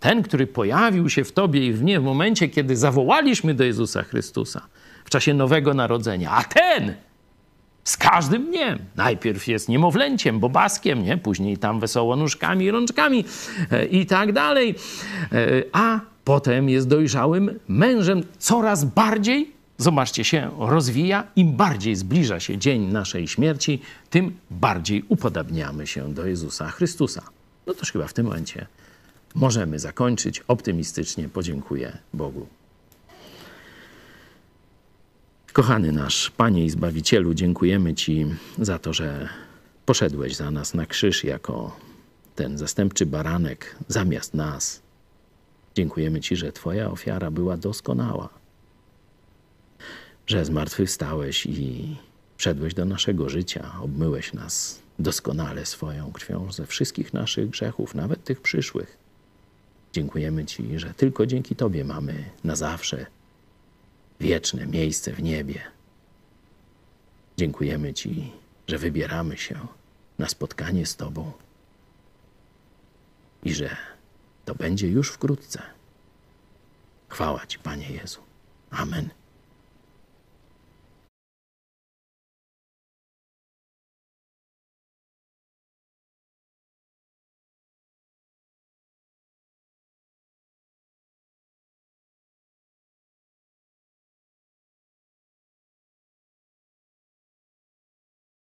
ten, 0.00 0.22
który 0.22 0.46
pojawił 0.46 1.10
się 1.10 1.24
w 1.24 1.32
tobie 1.32 1.66
i 1.66 1.72
w 1.72 1.82
mnie 1.82 2.00
w 2.00 2.04
momencie, 2.04 2.48
kiedy 2.48 2.76
zawołaliśmy 2.76 3.54
do 3.54 3.64
Jezusa 3.64 4.02
Chrystusa, 4.02 4.66
w 5.06 5.10
czasie 5.10 5.34
Nowego 5.34 5.74
Narodzenia. 5.74 6.30
A 6.30 6.44
ten 6.44 6.94
z 7.84 7.96
każdym 7.96 8.46
dniem. 8.46 8.78
Najpierw 8.96 9.48
jest 9.48 9.68
niemowlęciem, 9.68 10.40
bobaskiem, 10.40 11.02
nie? 11.02 11.16
później 11.16 11.58
tam 11.58 11.80
wesoło 11.80 12.16
nóżkami, 12.16 12.70
rączkami 12.70 13.24
e, 13.70 13.86
i 13.86 14.06
tak 14.06 14.32
dalej. 14.32 14.74
E, 15.32 15.62
a 15.72 16.00
potem 16.24 16.68
jest 16.68 16.88
dojrzałym 16.88 17.60
mężem 17.68 18.22
coraz 18.38 18.84
bardziej, 18.84 19.52
zobaczcie, 19.78 20.24
się 20.24 20.50
rozwija. 20.58 21.24
Im 21.36 21.52
bardziej 21.52 21.96
zbliża 21.96 22.40
się 22.40 22.58
dzień 22.58 22.82
naszej 22.82 23.28
śmierci, 23.28 23.82
tym 24.10 24.36
bardziej 24.50 25.04
upodabniamy 25.08 25.86
się 25.86 26.14
do 26.14 26.26
Jezusa 26.26 26.68
Chrystusa. 26.68 27.22
No 27.66 27.74
to 27.74 27.86
chyba 27.92 28.06
w 28.06 28.12
tym 28.12 28.26
momencie 28.26 28.66
możemy 29.34 29.78
zakończyć 29.78 30.42
optymistycznie. 30.48 31.28
Podziękuję 31.28 31.98
Bogu. 32.14 32.46
Kochany 35.56 35.92
nasz 35.92 36.30
Panie 36.30 36.64
i 36.64 36.70
Zbawicielu, 36.70 37.34
dziękujemy 37.34 37.94
Ci 37.94 38.26
za 38.58 38.78
to, 38.78 38.92
że 38.92 39.28
poszedłeś 39.86 40.36
za 40.36 40.50
nas 40.50 40.74
na 40.74 40.86
krzyż 40.86 41.24
jako 41.24 41.76
ten 42.34 42.58
zastępczy 42.58 43.06
baranek 43.06 43.76
zamiast 43.88 44.34
nas. 44.34 44.82
Dziękujemy 45.74 46.20
Ci, 46.20 46.36
że 46.36 46.52
Twoja 46.52 46.90
ofiara 46.90 47.30
była 47.30 47.56
doskonała, 47.56 48.28
że 50.26 50.44
zmartwychwstałeś 50.44 51.46
i 51.46 51.96
wszedłeś 52.36 52.74
do 52.74 52.84
naszego 52.84 53.28
życia, 53.28 53.72
obmyłeś 53.82 54.32
nas 54.32 54.78
doskonale 54.98 55.66
swoją 55.66 56.12
krwią 56.12 56.52
ze 56.52 56.66
wszystkich 56.66 57.14
naszych 57.14 57.50
grzechów, 57.50 57.94
nawet 57.94 58.24
tych 58.24 58.40
przyszłych. 58.40 58.98
Dziękujemy 59.92 60.44
Ci, 60.44 60.78
że 60.78 60.94
tylko 60.94 61.26
dzięki 61.26 61.56
Tobie 61.56 61.84
mamy 61.84 62.24
na 62.44 62.56
zawsze 62.56 63.06
wieczne 64.20 64.66
miejsce 64.66 65.12
w 65.12 65.22
niebie. 65.22 65.62
Dziękujemy 67.36 67.94
Ci, 67.94 68.32
że 68.68 68.78
wybieramy 68.78 69.36
się 69.36 69.66
na 70.18 70.28
spotkanie 70.28 70.86
z 70.86 70.96
Tobą 70.96 71.32
i 73.44 73.54
że 73.54 73.76
to 74.44 74.54
będzie 74.54 74.88
już 74.88 75.10
wkrótce. 75.10 75.62
Chwała 77.08 77.46
Ci, 77.46 77.58
Panie 77.58 77.90
Jezu. 77.90 78.20
Amen. 78.70 79.10